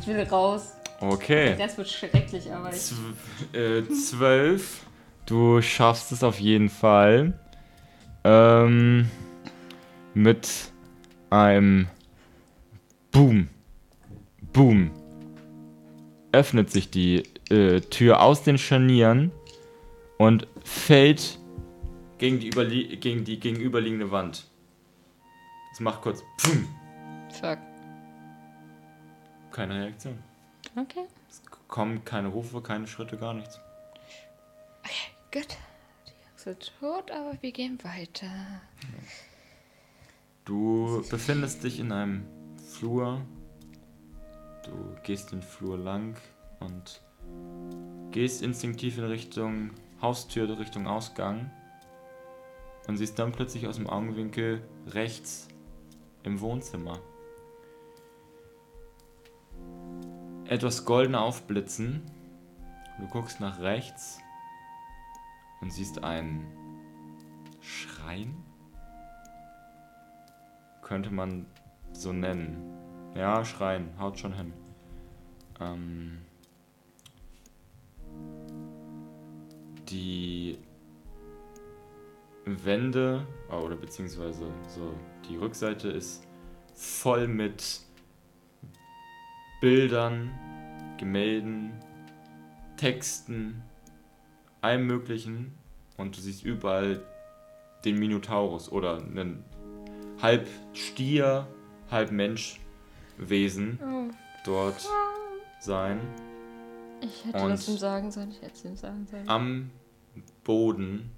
[0.00, 0.72] Ich will raus.
[1.12, 1.54] Okay.
[1.58, 2.80] Das wird schrecklich, aber ich...
[2.80, 2.94] Zw
[3.52, 4.84] äh, zwölf.
[5.26, 7.38] Du schaffst es auf jeden Fall.
[8.24, 9.10] Ähm,
[10.14, 10.72] mit
[11.30, 11.88] einem
[13.10, 13.48] Boom.
[14.52, 14.90] Boom.
[16.32, 19.30] Öffnet sich die äh, Tür aus den Scharnieren
[20.18, 21.38] und fällt
[22.18, 24.46] gegen die, überlie gegen die gegenüberliegende Wand.
[25.72, 26.68] Es macht kurz Boom.
[27.40, 27.58] Fuck.
[29.50, 30.18] Keine Reaktion.
[30.76, 31.06] Okay.
[31.28, 33.60] Es kommen keine Rufe, keine Schritte, gar nichts.
[35.34, 35.48] Gut.
[36.06, 38.30] Die Jungs sind tot, aber wir gehen weiter.
[40.44, 42.24] Du befindest dich in einem
[42.70, 43.20] Flur.
[44.64, 46.16] Du gehst den Flur lang
[46.60, 47.02] und
[48.12, 49.70] gehst instinktiv in Richtung
[50.00, 51.50] Haustür, Richtung Ausgang.
[52.86, 55.48] Und siehst dann plötzlich aus dem Augenwinkel rechts
[56.22, 57.00] im Wohnzimmer
[60.46, 62.02] etwas golden aufblitzen.
[63.00, 64.18] Du guckst nach rechts
[65.60, 66.46] und siehst einen
[67.60, 68.36] Schrein
[70.84, 71.46] könnte man
[71.92, 72.56] so nennen.
[73.16, 74.52] Ja, Schrein, haut schon hin.
[75.60, 76.18] Ähm,
[79.88, 80.58] die
[82.44, 84.92] Wände, oh, oder beziehungsweise so
[85.28, 86.26] die Rückseite ist
[86.74, 87.80] voll mit
[89.68, 90.30] Bildern,
[90.98, 91.72] Gemälden,
[92.76, 93.62] Texten,
[94.60, 95.54] allem möglichen.
[95.96, 97.00] Und du siehst überall
[97.82, 99.42] den Minotaurus oder einen
[100.20, 101.46] halb Stier,
[101.90, 104.10] halb Menschwesen Oh,
[104.44, 104.86] dort
[105.60, 105.98] sein.
[107.00, 108.32] ich hätte Und- das ihm sagen sollen.
[108.32, 109.26] Ich hätte es ihm sagen sollen.
[109.30, 109.70] Am
[110.44, 111.10] Boden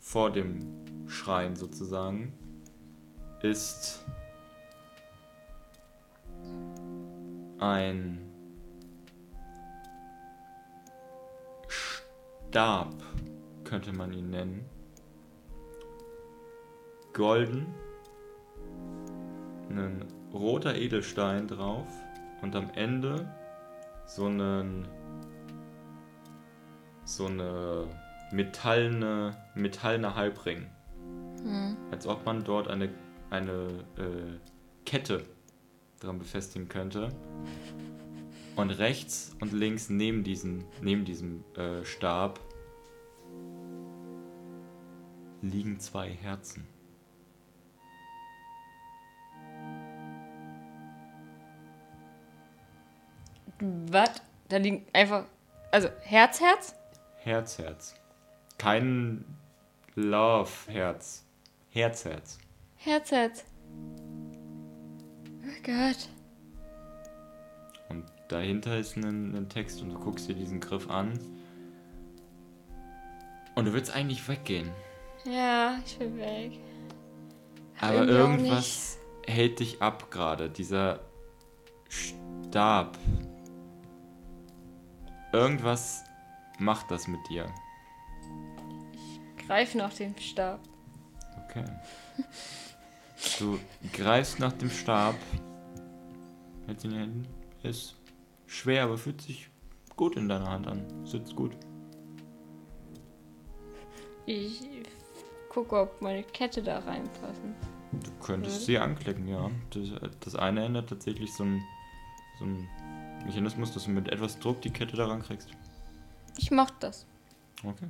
[0.00, 0.66] vor dem
[1.08, 2.32] Schrein sozusagen
[3.42, 4.02] ist
[7.62, 8.18] ein
[11.68, 12.92] Stab,
[13.64, 14.64] könnte man ihn nennen.
[17.12, 17.66] Golden.
[19.70, 20.04] Ein
[20.34, 21.86] roter Edelstein drauf.
[22.42, 23.32] Und am Ende
[24.06, 24.88] so einen
[27.04, 27.86] so eine
[28.32, 30.66] metallene, metallene Halbring.
[31.42, 31.76] Hm.
[31.90, 32.88] Als ob man dort eine,
[33.30, 34.38] eine äh,
[34.84, 35.24] Kette
[36.02, 37.08] dran befestigen könnte.
[38.56, 42.40] Und rechts und links neben, diesen, neben diesem äh, Stab
[45.40, 46.66] liegen zwei Herzen.
[53.60, 54.20] Was?
[54.48, 55.24] Da liegen einfach.
[55.70, 56.74] Also, Herz, Herz?
[57.18, 57.94] Herz, Herz.
[58.58, 59.24] Kein
[59.94, 61.24] Love-Herz.
[61.70, 62.38] Herz, Herz.
[62.76, 63.44] Herz, Herz.
[63.70, 64.01] Oh
[65.62, 66.08] Gott.
[67.88, 71.18] Und dahinter ist ein, ein Text und du guckst dir diesen Griff an.
[73.54, 74.70] Und du willst eigentlich weggehen.
[75.24, 76.58] Ja, ich will weg.
[77.80, 80.48] Aber irgendwas hält dich ab gerade.
[80.50, 81.00] Dieser
[81.88, 82.98] Stab.
[85.32, 86.04] Irgendwas
[86.58, 87.46] macht das mit dir.
[89.46, 90.60] Greif nach dem Stab.
[91.44, 91.64] Okay.
[93.38, 93.58] Du
[93.92, 95.14] greifst nach dem Stab.
[96.66, 97.28] Hältst ihn in den Händen.
[97.62, 97.96] Ist
[98.46, 99.48] schwer, aber fühlt sich
[99.96, 100.84] gut in deiner Hand an.
[101.06, 101.52] Sitzt gut.
[104.26, 104.60] Ich
[105.48, 107.54] gucke, ob meine Kette da reinpassen.
[107.92, 108.64] Du könntest Mhm.
[108.64, 109.50] sie anklicken, ja.
[109.70, 109.88] Das,
[110.20, 111.62] das eine ändert tatsächlich so ein,
[112.38, 112.68] so ein
[113.26, 115.50] Mechanismus, dass du mit etwas Druck die Kette daran kriegst.
[116.38, 117.06] Ich mach das.
[117.64, 117.88] Okay.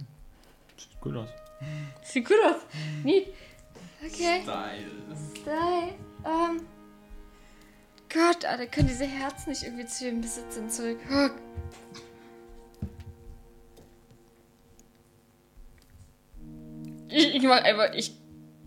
[0.77, 1.29] Sieht gut aus.
[2.03, 2.57] Sieht gut aus.
[3.05, 3.29] Neat.
[4.05, 4.41] Okay.
[4.43, 4.91] Style.
[5.41, 5.95] Style.
[6.25, 6.67] Ähm.
[8.13, 10.99] Gott, Alter, können diese Herzen nicht irgendwie zu ihrem Besitzern zurück?
[11.11, 11.29] Oh.
[17.09, 18.15] Ich, ich mach einfach, ich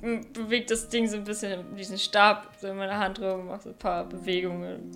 [0.01, 3.69] bewege das Ding so ein bisschen, diesen Stab so in meiner Hand rum, mach so
[3.69, 4.91] ein paar Bewegungen.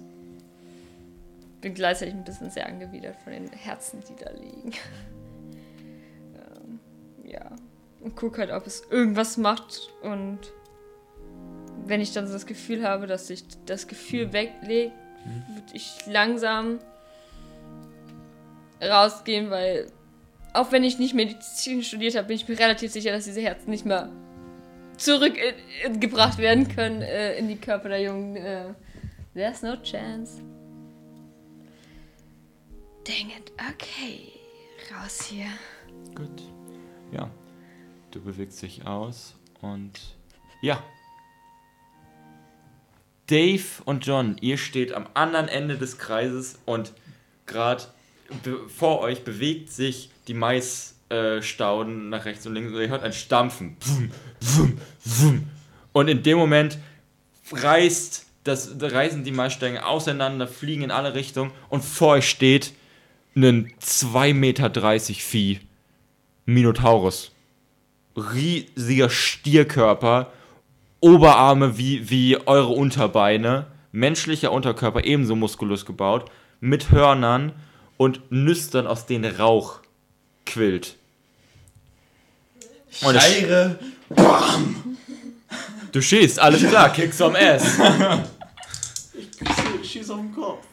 [1.62, 4.72] Bin gleichzeitig ein bisschen sehr angewidert von den Herzen, die da liegen.
[6.36, 6.80] ähm,
[7.24, 7.52] ja.
[8.00, 10.54] Und guck halt, ob es irgendwas macht und
[11.90, 14.94] wenn ich dann so das Gefühl habe, dass sich das Gefühl weglegt,
[15.26, 16.80] würde ich langsam
[18.82, 19.92] rausgehen, weil
[20.54, 23.70] auch wenn ich nicht Medizin studiert habe, bin ich mir relativ sicher, dass diese Herzen
[23.70, 24.10] nicht mehr
[24.98, 28.36] zurückgebracht werden können äh, in die Körper der Jungen.
[28.36, 28.74] Äh,
[29.34, 30.42] there's no chance.
[33.04, 33.52] Dang it.
[33.72, 34.34] Okay.
[34.94, 35.48] Raus hier.
[36.16, 36.44] Gut.
[37.12, 37.30] Ja.
[38.12, 40.00] Du bewegst dich aus und
[40.62, 40.84] ja.
[43.30, 46.94] Dave und John, ihr steht am anderen Ende des Kreises und
[47.46, 47.84] gerade
[48.76, 53.78] vor euch bewegt sich die Maisstauden nach rechts und links und ihr hört ein Stampfen.
[55.92, 56.78] Und in dem Moment
[57.52, 62.74] reißt das, reißen die Maisstängel auseinander, fliegen in alle Richtungen und vor euch steht
[63.36, 65.60] ein 2,30 Meter Vieh.
[66.46, 67.32] Minotaurus.
[68.16, 70.32] Riesiger Stierkörper,
[71.00, 76.30] Oberarme wie, wie eure Unterbeine, menschlicher Unterkörper ebenso muskulös gebaut,
[76.60, 77.54] mit Hörnern
[77.98, 79.80] und Nüstern, aus denen Rauch
[80.46, 80.96] quillt.
[83.02, 83.80] Und Scheire.
[85.92, 87.80] Du schießt, alles klar, kick some ass.
[89.82, 90.66] Ich schieß auf den Kopf.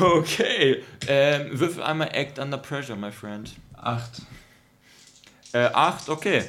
[0.00, 3.52] Okay, ähm, würfel einmal Act Under Pressure, my friend.
[3.76, 4.22] Acht.
[5.52, 6.44] Äh, 8, okay.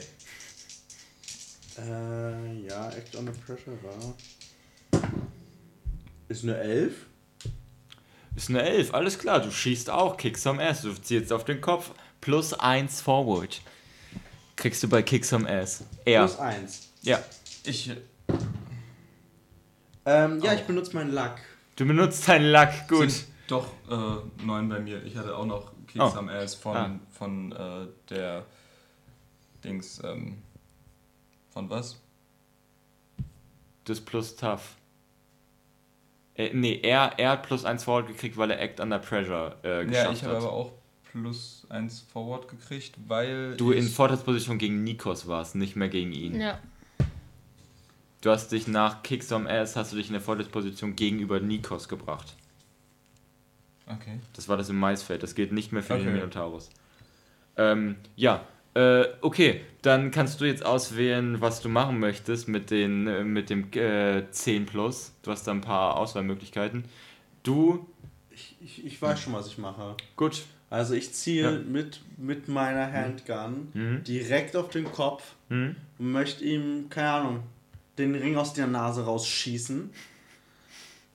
[1.77, 5.01] Äh, ja, Act Under Pressure war.
[6.29, 6.93] Ist eine 11?
[8.35, 11.61] Ist eine 11, alles klar, du schießt auch, kick some ass, du ziehst auf den
[11.61, 13.61] Kopf, plus 1 forward.
[14.55, 15.83] Kriegst du bei kick some ass.
[16.05, 16.25] Er.
[16.25, 16.89] Plus 1.
[17.03, 17.19] Ja.
[17.65, 17.91] Ich.
[20.05, 21.41] Ähm, ja, ich benutze meinen Lack.
[21.75, 23.11] Du benutzt deinen Lack, gut.
[23.11, 25.03] Sind doch äh, neun bei mir.
[25.03, 26.17] Ich hatte auch noch Kicks Oh.
[26.17, 26.99] am Ass von, Ah.
[27.11, 28.45] von äh, der
[29.63, 30.01] Dings.
[30.03, 30.41] Ähm,
[31.55, 32.01] von was?
[33.85, 34.75] Das plus tough.
[36.35, 39.77] Äh, nee, er, er hat plus 1 forward gekriegt, weil er Act Under Pressure äh,
[39.77, 40.43] Ja, geschafft ich habe hat.
[40.43, 40.71] aber auch
[41.11, 43.55] plus eins Forward gekriegt, weil.
[43.55, 46.41] du in Vorteilsposition gegen Nikos warst, nicht mehr gegen ihn.
[46.41, 46.59] Ja.
[48.19, 51.87] Du hast dich nach Kick some ass, hast du dich in der Vorteilsposition gegenüber Nikos
[51.87, 52.35] gebracht.
[53.87, 54.19] Okay.
[54.33, 55.23] Das war das im Maisfeld.
[55.23, 56.11] Das gilt nicht mehr für den Okay.
[56.17, 56.69] Minotaurus.
[57.55, 58.45] Ähm, ja,
[58.75, 59.61] äh, okay.
[59.81, 64.23] Dann kannst du jetzt auswählen, was du machen möchtest mit, den, äh, mit dem äh,
[64.31, 65.13] 10 Plus.
[65.23, 66.85] Du hast da ein paar Auswahlmöglichkeiten.
[67.43, 67.85] Du,
[68.31, 69.95] Ich, ich, ich weiß schon, was ich mache.
[70.15, 70.43] gut.
[70.71, 71.59] Also ich ziele Ja.
[71.59, 74.03] mit, mit meiner Handgun Mhm.
[74.03, 75.75] direkt auf den Kopf Mhm.
[75.99, 77.39] und möchte ihm, keine Ahnung,
[77.99, 79.91] den Ring aus der Nase rausschießen.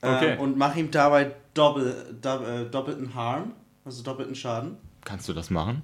[0.03, 0.35] Okay.
[0.35, 3.53] Äh, und mache ihm dabei doppel, dopp, äh, doppelten Harm,
[3.85, 4.77] also doppelten Schaden.
[5.05, 5.83] Kannst du das machen?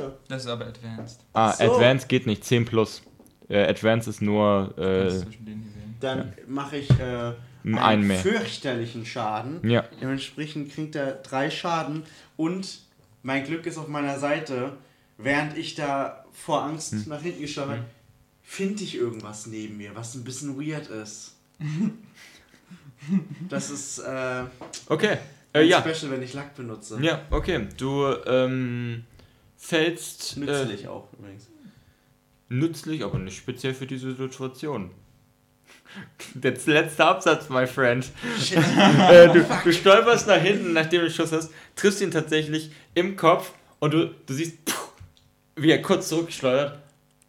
[0.00, 0.18] Hier.
[0.28, 1.20] Das ist aber advanced.
[1.32, 1.64] Ah, So.
[1.64, 2.44] Advance geht nicht.
[2.44, 3.02] 10 Plus.
[3.48, 5.12] Äh, Advance ist nur äh.
[6.00, 7.32] Dann mache ich äh,
[7.64, 8.18] einen, einen mehr.
[8.18, 9.68] fürchterlichen Schaden.
[9.68, 9.84] Ja.
[10.00, 12.04] Dementsprechend kriegt er drei Schaden
[12.36, 12.80] und
[13.22, 14.72] mein Glück ist auf meiner Seite.
[15.18, 17.04] Während ich da vor Angst Hm.
[17.08, 17.84] nach hinten geschaut habe,
[18.42, 21.36] finde ich irgendwas neben mir, was ein bisschen weird ist.
[23.48, 24.44] das ist äh,
[24.88, 25.18] Okay.
[25.52, 25.80] Äh, ja.
[25.80, 26.98] Special, wenn ich Lack benutze.
[27.02, 27.66] Ja, okay.
[27.76, 29.04] Du ähm,
[29.60, 30.36] fällst.
[30.36, 31.48] Äh, Nützlich auch übrigens.
[32.48, 34.90] nützlich, aber nicht speziell für diese Situation.
[36.34, 38.10] Der letzte Absatz, my friend.
[38.52, 43.16] äh, du, du stolperst nach hinten, nachdem du den Schuss hast, triffst ihn tatsächlich im
[43.16, 44.56] Kopf und du, du siehst,
[45.56, 46.78] wie er kurz zurückschleudert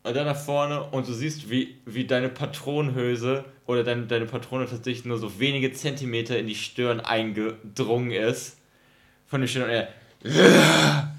[0.04, 4.66] und dann nach vorne und du siehst, wie, wie deine Patronenhülse oder deine, deine Patrone
[4.66, 8.58] tatsächlich nur so wenige Zentimeter in die Stirn eingedrungen ist.
[9.28, 11.11] Von dem Stirn und er.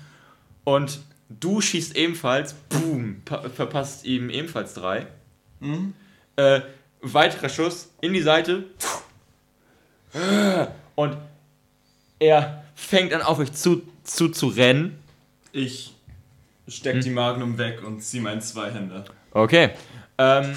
[0.65, 5.07] Und du schießt ebenfalls, boom, pa- verpasst ihm ebenfalls drei.
[6.37, 6.61] Äh,
[7.01, 8.65] weiterer Schuss in die Seite.
[10.95, 11.17] Und
[12.19, 14.99] er fängt an auf euch zu, zu, zu rennen.
[15.53, 15.95] Ich
[16.69, 19.05] steck die Magnum weg und zieh meinen Zweihänder.
[19.33, 19.71] Okay.
[20.19, 20.57] Ähm,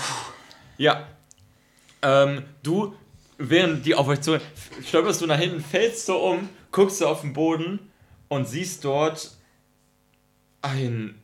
[0.77, 1.07] ja.
[2.01, 2.95] Ähm, du,
[3.37, 4.39] während die auf euch zu,
[4.85, 7.79] stolperst du nach hinten, fällst du um, guckst du auf den Boden
[8.27, 9.34] und siehst dort
[10.65, 11.21] ein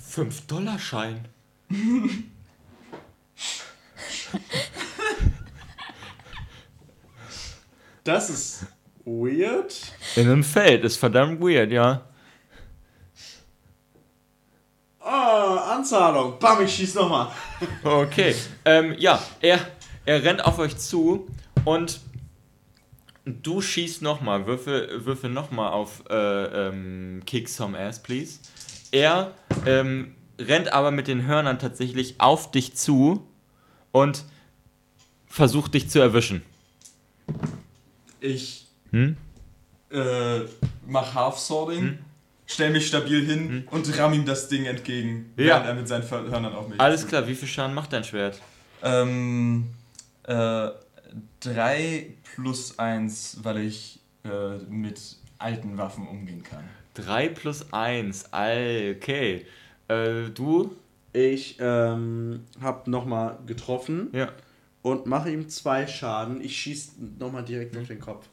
[0.00, 1.28] 5-Dollar-Schein.
[8.04, 8.66] Das ist
[9.04, 9.74] weird.
[10.16, 12.04] In einem Feld, ist verdammt weird, ja.
[14.98, 16.38] Ah, Anzahlung.
[16.38, 17.28] Bam, ich schieß nochmal.
[17.84, 18.34] Okay.
[18.64, 19.60] Ähm, ja, er,
[20.04, 21.28] er rennt auf euch zu
[21.64, 22.00] und
[23.24, 24.46] du schießt nochmal.
[24.46, 28.38] Würfel, würfel nochmal auf äh, ähm, Kick Some Ass, please.
[28.90, 29.32] Er
[29.66, 33.26] ähm, rennt aber mit den Hörnern tatsächlich auf dich zu
[33.92, 34.24] und
[35.26, 36.42] versucht dich zu erwischen.
[38.20, 39.16] Ich Hm?
[39.90, 40.40] äh,
[40.86, 41.98] mach Half-Sorting, Hm?
[42.46, 45.44] stell mich stabil hin und ramm ihm das Ding entgegen, Ja.
[45.46, 48.40] während er mit seinen Hörnern auf mich Alles klar, wie viel Schaden macht dein Schwert?
[48.82, 49.68] Ähm,
[50.24, 50.68] äh,
[51.40, 56.64] 3 plus 1, weil ich äh, mit alten Waffen umgehen kann.
[56.94, 59.46] 3 plus 1, okay.
[59.88, 60.76] Äh, du?
[61.12, 64.30] Ich ähm, hab nochmal getroffen Ja.
[64.82, 66.40] und mache ihm zwei Schaden.
[66.40, 68.26] Ich schieß nochmal direkt auf den Kopf.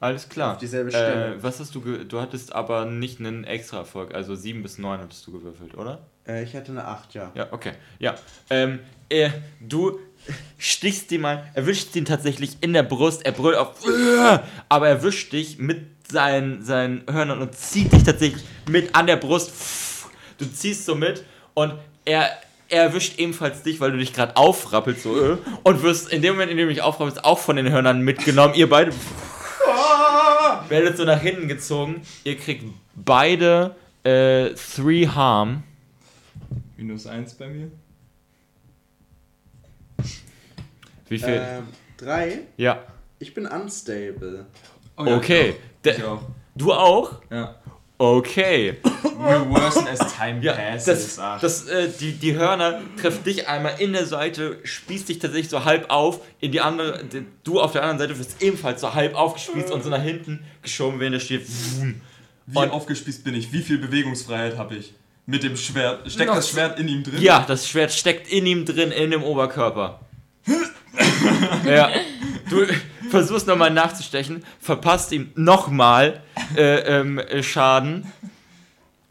[0.00, 0.52] Alles klar.
[0.52, 1.36] Auf dieselbe Stelle.
[1.36, 4.76] Äh, was hast du ge Du hattest aber nicht einen extra Erfolg, also 7 bis
[4.76, 6.06] 9 hattest du gewürfelt, oder?
[6.28, 7.32] Äh, ich hätte eine 8, ja.
[7.34, 7.72] Ja, okay.
[7.98, 8.14] Ja.
[8.50, 9.98] Ähm, er, du
[10.58, 13.74] stichst ihn mal, erwischst ihn tatsächlich in der Brust, er brüllt auf,
[14.68, 19.16] aber er erwischt dich mit seinen, seinen Hörnern und zieht dich tatsächlich mit an der
[19.16, 19.52] Brust.
[20.38, 21.24] Du ziehst so mit
[21.54, 21.74] und
[22.04, 22.30] er,
[22.68, 26.50] er erwischt ebenfalls dich, weil du dich gerade aufrappelst so, und wirst in dem Moment,
[26.50, 28.54] in dem du dich aufrappelst, auch von den Hörnern mitgenommen.
[28.54, 28.92] Ihr beide
[30.68, 32.02] werdet so nach hinten gezogen.
[32.24, 32.64] Ihr kriegt
[32.94, 33.74] beide
[34.04, 34.54] äh,
[35.06, 35.62] Harm.
[36.76, 37.70] Minus 1 bei mir.
[41.08, 41.40] Wie viel?
[41.42, 42.40] Ähm, drei.
[42.56, 42.82] ja.
[43.18, 44.44] Ich bin unstable.
[44.98, 45.54] Oh Okay.
[45.84, 46.22] Ich Der- auch.
[46.54, 47.20] Du auch?
[47.30, 47.54] Ja.
[47.98, 48.76] Okay.
[48.82, 51.16] Wir worsen as time Ja, passes.
[51.16, 55.48] das, das, äh, die, die Hörner treffen dich einmal in der Seite, spießt dich tatsächlich
[55.48, 58.92] so halb auf, in die andere, die, du auf der anderen Seite wirst ebenfalls so
[58.92, 61.46] halb aufgespießt und so nach hinten geschoben, während der steht.
[62.46, 63.50] Wie und- aufgespießt bin ich?
[63.52, 64.92] Wie viel Bewegungsfreiheit habe ich?
[65.24, 66.10] Mit dem Schwert.
[66.12, 67.20] Steckt Noch das Schwert in ihm drin?
[67.22, 70.00] Ja, das Schwert steckt in ihm drin, in dem Oberkörper.
[71.66, 71.90] ja.
[72.48, 72.64] Du
[73.10, 76.22] versuchst nochmal nachzustechen, verpasst ihm nochmal
[76.56, 78.10] äh, ähm, äh, Schaden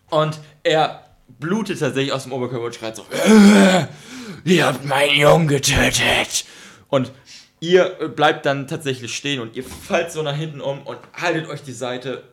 [0.09, 1.05] und er
[1.39, 3.85] blutet tatsächlich aus dem Oberkörper und schreit so: "Äh,
[4.45, 6.45] Ihr habt meinen Jungen getötet!
[6.87, 7.11] Und
[7.59, 11.47] ihr äh, bleibt dann tatsächlich stehen und ihr fallt so nach hinten um und haltet
[11.49, 12.23] euch die Seite.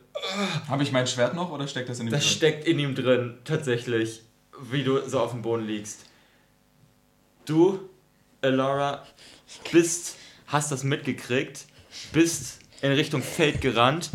[0.69, 2.31] Habe ich mein Schwert noch oder steckt das in ihm Das drin?
[2.31, 4.21] steckt in ihm drin, tatsächlich,
[4.71, 6.05] wie du so auf dem Boden liegst.
[7.45, 7.89] Du,
[8.41, 9.03] Elora,
[9.71, 10.15] bist,
[10.47, 11.65] hast das mitgekriegt,
[12.11, 14.09] bist in Richtung Feld gerannt,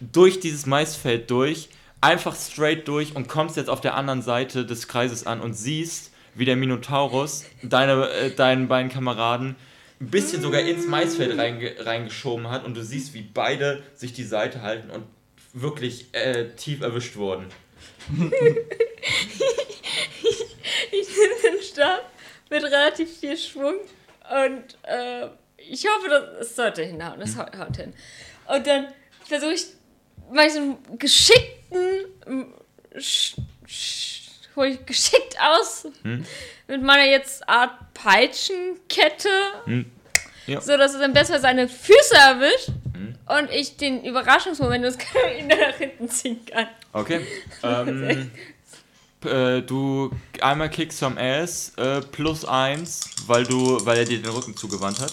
[0.00, 1.68] durch dieses Maisfeld durch,
[2.00, 6.12] einfach straight durch und kommst jetzt auf der anderen Seite des Kreises an und siehst,
[6.34, 9.56] wie der Minotaurus deine, äh, deinen beiden Kameraden
[10.00, 14.24] ein bisschen sogar ins Maisfeld reinge reingeschoben hat und du siehst, wie beide sich die
[14.24, 15.04] Seite halten und
[15.52, 17.46] wirklich äh, tief erwischt wurden.
[20.90, 22.10] Ich nehme den Stab
[22.50, 23.74] mit relativ viel Schwung
[24.30, 25.26] und äh,
[25.56, 27.20] ich hoffe, dass es sollte hinhauen.
[27.20, 27.92] Das haut, haut hin.
[28.46, 28.88] Und dann
[29.24, 29.66] versuche ich,
[30.30, 32.54] mache ich so einen geschickten, m,
[32.98, 33.34] sch,
[33.66, 35.86] sch, hol ich geschickt aus
[36.66, 39.28] mit meiner jetzt Art Peitschenkette,
[39.64, 39.90] Hm.
[40.46, 40.60] Ja.
[40.60, 42.70] so dass es dann besser seine Füße erwischt
[43.26, 44.96] und ich den Überraschungsmoment des
[45.38, 46.68] ihn nach hinten ziehen kann.
[46.92, 47.20] Okay.
[47.62, 48.30] ähm,
[49.24, 50.10] äh, du
[50.40, 55.00] einmal kickst some ass äh, plus eins, weil du, weil er dir den Rücken zugewandt
[55.00, 55.12] hat.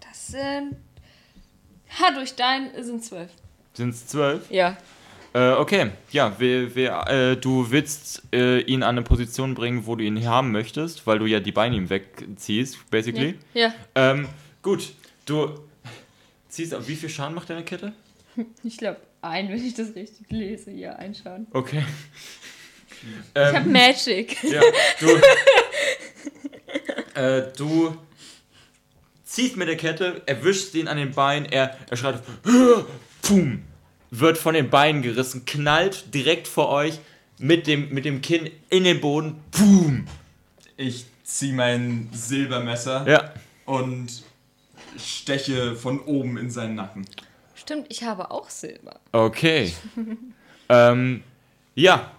[0.00, 0.76] Das sind.
[1.98, 3.30] Ha, durch dein sind zwölf.
[3.74, 4.50] Sind es zwölf?
[4.50, 4.76] Ja.
[5.34, 9.96] Äh, okay, ja, wir, wir, äh, du willst äh, ihn an eine Position bringen, wo
[9.96, 13.38] du ihn haben möchtest, weil du ja die Beine ihm wegziehst, basically.
[13.54, 14.28] Ja, Ähm,
[14.60, 14.92] gut,
[15.24, 15.58] du
[16.50, 17.94] ziehst wie viel Schaden macht deine Kette?
[18.64, 20.70] ich glaube, ein, wenn ich das richtig lese.
[20.70, 21.46] Ja, einschauen.
[21.52, 21.84] Okay.
[23.34, 24.36] Ich habe Ähm, Magic.
[24.44, 24.60] ja,
[25.00, 25.08] du,
[27.20, 27.96] äh, du
[29.24, 32.22] ziehst mit der Kette, erwischst ihn an den Beinen, er, er schreit,
[33.22, 33.62] pum,
[34.12, 37.00] wird von den Beinen gerissen, knallt direkt vor euch
[37.38, 40.06] mit dem, mit dem Kinn in den Boden, pum.
[40.76, 44.22] Ich ziehe mein Silbermesser Ja, und
[44.96, 47.04] steche von oben in seinen Nacken.
[47.62, 48.98] Stimmt, ich habe auch Silber.
[49.12, 49.72] Okay.
[50.68, 51.22] ähm,
[51.76, 52.10] ja.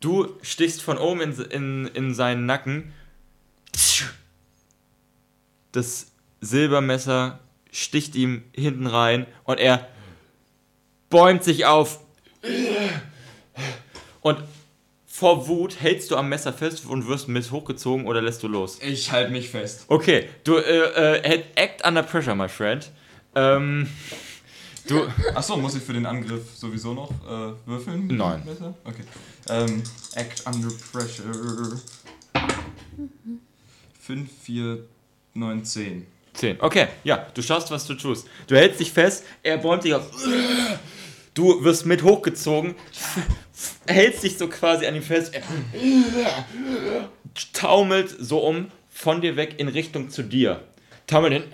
[0.00, 2.94] Du stichst von oben in, in, in seinen Nacken.
[5.72, 6.10] Das
[6.40, 7.38] Silbermesser
[7.70, 9.86] sticht ihm hinten rein und er
[11.10, 12.00] bäumt sich auf.
[14.22, 14.38] Und
[15.06, 18.78] vor Wut hältst du am Messer fest und wirst mit hochgezogen oder lässt du los?
[18.80, 19.84] Ich halte mich fest.
[19.88, 22.90] Okay, du äh, äh, act under pressure, my friend.
[23.34, 23.88] Ähm,
[24.92, 25.06] du.
[25.34, 28.06] Achso, muss ich für den Angriff sowieso noch äh, würfeln?
[28.08, 28.42] Nein.
[28.44, 28.74] Besser?
[28.84, 29.02] Okay.
[29.48, 29.82] Ähm,
[30.14, 31.80] act under pressure.
[34.00, 34.78] 5, 4,
[35.34, 36.06] 9, 10.
[36.34, 36.60] 10.
[36.60, 38.26] Okay, ja, du schaust, was du tust.
[38.46, 40.10] Du hältst dich fest, er bäumt dich auf.
[41.34, 42.74] Du wirst mit hochgezogen,
[43.86, 45.42] hältst dich so quasi an ihm fest, er
[47.52, 50.62] taumelt so um von dir weg in Richtung zu dir.
[51.06, 51.44] Taumelt hin.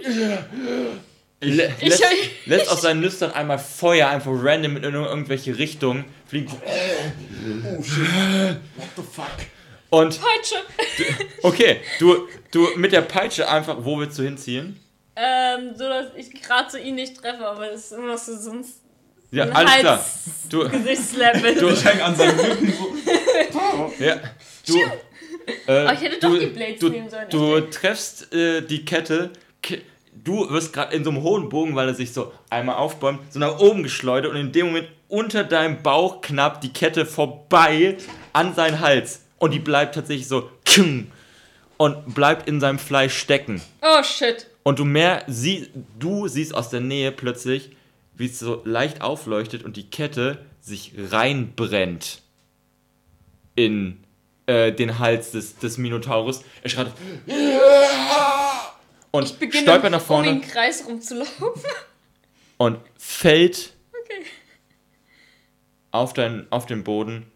[1.41, 2.03] Ich- lässt,
[2.47, 6.51] lässt aus seinen Nüstern einmal Feuer einfach random in irgendwelche Richtungen fliegen.
[6.53, 8.57] Oh shit.
[8.77, 9.27] What the fuck?
[9.91, 10.57] Und Peitsche.
[11.43, 14.79] okay, du, du mit der Peitsche einfach, wo willst du hinziehen?
[15.17, 18.81] Ähm, so dass ich gerade so ihn nicht treffe, aber es ist immer so sonst
[19.31, 19.97] Ja, ein alles klar.
[19.97, 21.55] Hals- Du, Gesichtslevel.
[21.55, 23.93] Du- Ich hänge an seinem Rücken so.
[24.05, 24.17] Ja.
[24.67, 28.85] Du, äh, Oh, ich hätte doch die Blades du, nehmen sollen, Du treffst äh, die
[28.85, 29.31] Kette.
[29.63, 29.81] Ke
[30.25, 33.39] du wirst gerade in so einem hohen Bogen, weil er sich so einmal aufbäumt, so
[33.39, 37.97] nach oben geschleudert und in dem Moment unter deinem Bauch knapp die Kette vorbei
[38.33, 39.23] an seinen Hals.
[39.39, 40.51] Und die bleibt tatsächlich so
[41.77, 43.63] und bleibt in seinem Fleisch stecken.
[43.83, 44.47] Oh shit.
[44.63, 47.71] Und du mehr sie, du siehst aus der Nähe plötzlich,
[48.15, 52.21] wie es so leicht aufleuchtet und die Kette sich reinbrennt
[53.55, 54.05] in
[54.47, 56.43] äh, den Hals des, des Minotaurus.
[56.63, 56.93] Er schreit
[59.11, 61.49] und Ich beginne stolpert nach um vorne den Kreis rumzulaufen.
[62.59, 64.25] und fällt Okay.
[65.91, 67.31] auf, dein, auf den Boden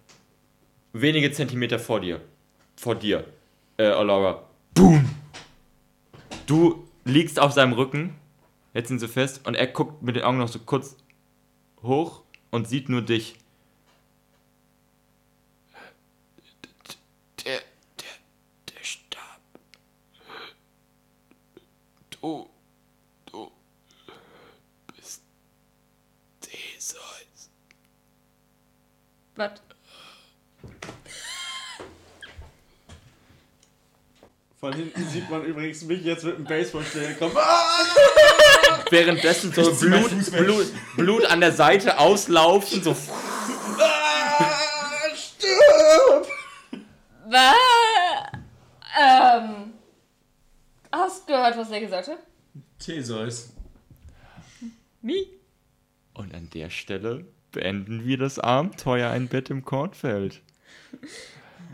[0.92, 2.20] wenige Zentimeter vor dir.
[2.76, 3.24] Vor dir,
[3.78, 4.44] äh, Aurora.
[4.74, 5.08] Boom!
[6.46, 8.14] Du liegst auf seinem Rücken,
[8.74, 10.96] jetzt sind sie fest, und er guckt mit den Augen noch so kurz
[11.82, 13.36] hoch und sieht nur dich.
[17.44, 17.58] Der,
[17.98, 19.40] der, der starb.
[22.22, 22.48] Du,
[23.32, 23.50] du
[24.94, 25.22] bist
[26.40, 27.50] Theseus.
[29.34, 29.50] Was?
[34.60, 37.36] Von hinten sieht man übrigens mich jetzt mit dem Baseballschläger kommen.
[37.36, 38.84] Ah!
[38.88, 40.30] Währenddessen so Blut.
[40.30, 40.66] Blut,
[40.96, 42.94] Blut an der Seite auslaufen, so
[43.80, 46.28] Ah, stirb!
[47.26, 47.56] Was?
[48.96, 49.71] Ähm.
[50.92, 52.18] Hast du gehört, was er gesagt hat?
[52.78, 53.52] Theseus.
[55.00, 55.26] Wie?
[56.14, 60.40] Und an der Stelle beenden wir das Abenteuer Ein Bett im Kornfeld.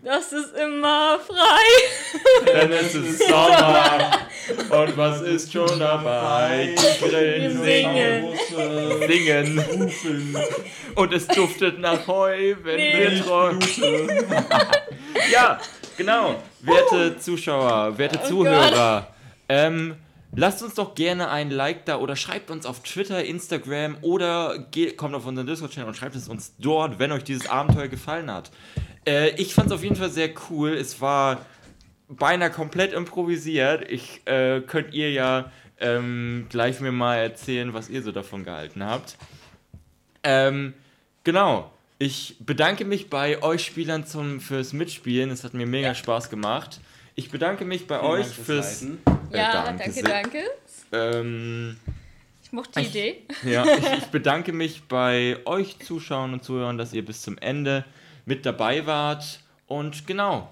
[0.05, 2.47] Das ist immer frei.
[2.47, 4.13] Denn es ist Sommer
[4.71, 6.77] und was ist schon dabei?
[6.79, 8.39] Die Grillen Singen.
[9.07, 10.37] singen, singen
[10.95, 13.11] und es duftet nach Heu, wenn Nee.
[13.11, 14.09] wir trocken.
[15.33, 15.59] ja,
[15.99, 16.43] genau.
[16.61, 19.13] Werte Zuschauer, werte Oh Zuhörer,
[19.51, 19.97] ähm,
[20.35, 24.97] lasst uns doch gerne ein Like da oder schreibt uns auf Twitter, Instagram oder geht,
[24.97, 28.51] kommt auf unseren Discord-Channel und schreibt es uns dort, wenn euch dieses Abenteuer gefallen hat.
[29.07, 30.73] Äh, ich fand es auf jeden Fall sehr cool.
[30.73, 31.45] Es war
[32.09, 33.91] beinahe komplett improvisiert.
[33.91, 38.85] Ich äh, könnt ihr ja ähm, gleich mir mal erzählen, was ihr so davon gehalten
[38.85, 39.17] habt.
[40.23, 40.75] Ähm,
[41.25, 41.71] genau.
[41.99, 45.31] Ich bedanke mich bei euch Spielern zum, fürs Mitspielen.
[45.31, 46.81] Es hat mir mega Spaß gemacht.
[47.17, 48.83] Ich bedanke mich bei euch Dank fürs.
[48.85, 48.89] Äh,
[49.33, 50.45] Ja, danke danke, danke.
[50.93, 51.77] Ähm,
[52.45, 53.23] Ich mochte die Ich- Idee.
[53.45, 57.85] ja, ich, ich bedanke mich bei euch Zuschauern und Zuhörern, dass ihr bis zum Ende
[58.27, 59.41] mit dabei wart.
[59.67, 60.49] Und genau,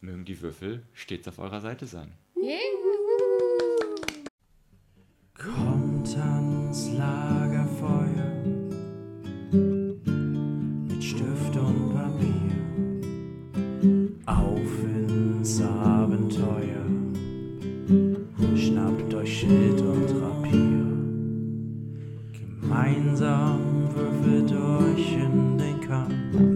[0.00, 2.12] mögen die Würfel stets auf eurer Seite sein.
[5.34, 7.45] Kommt ans Lagerfeuer,
[22.86, 26.55] Gemeinsam würfelt euch in den Kampf gegen den Feind.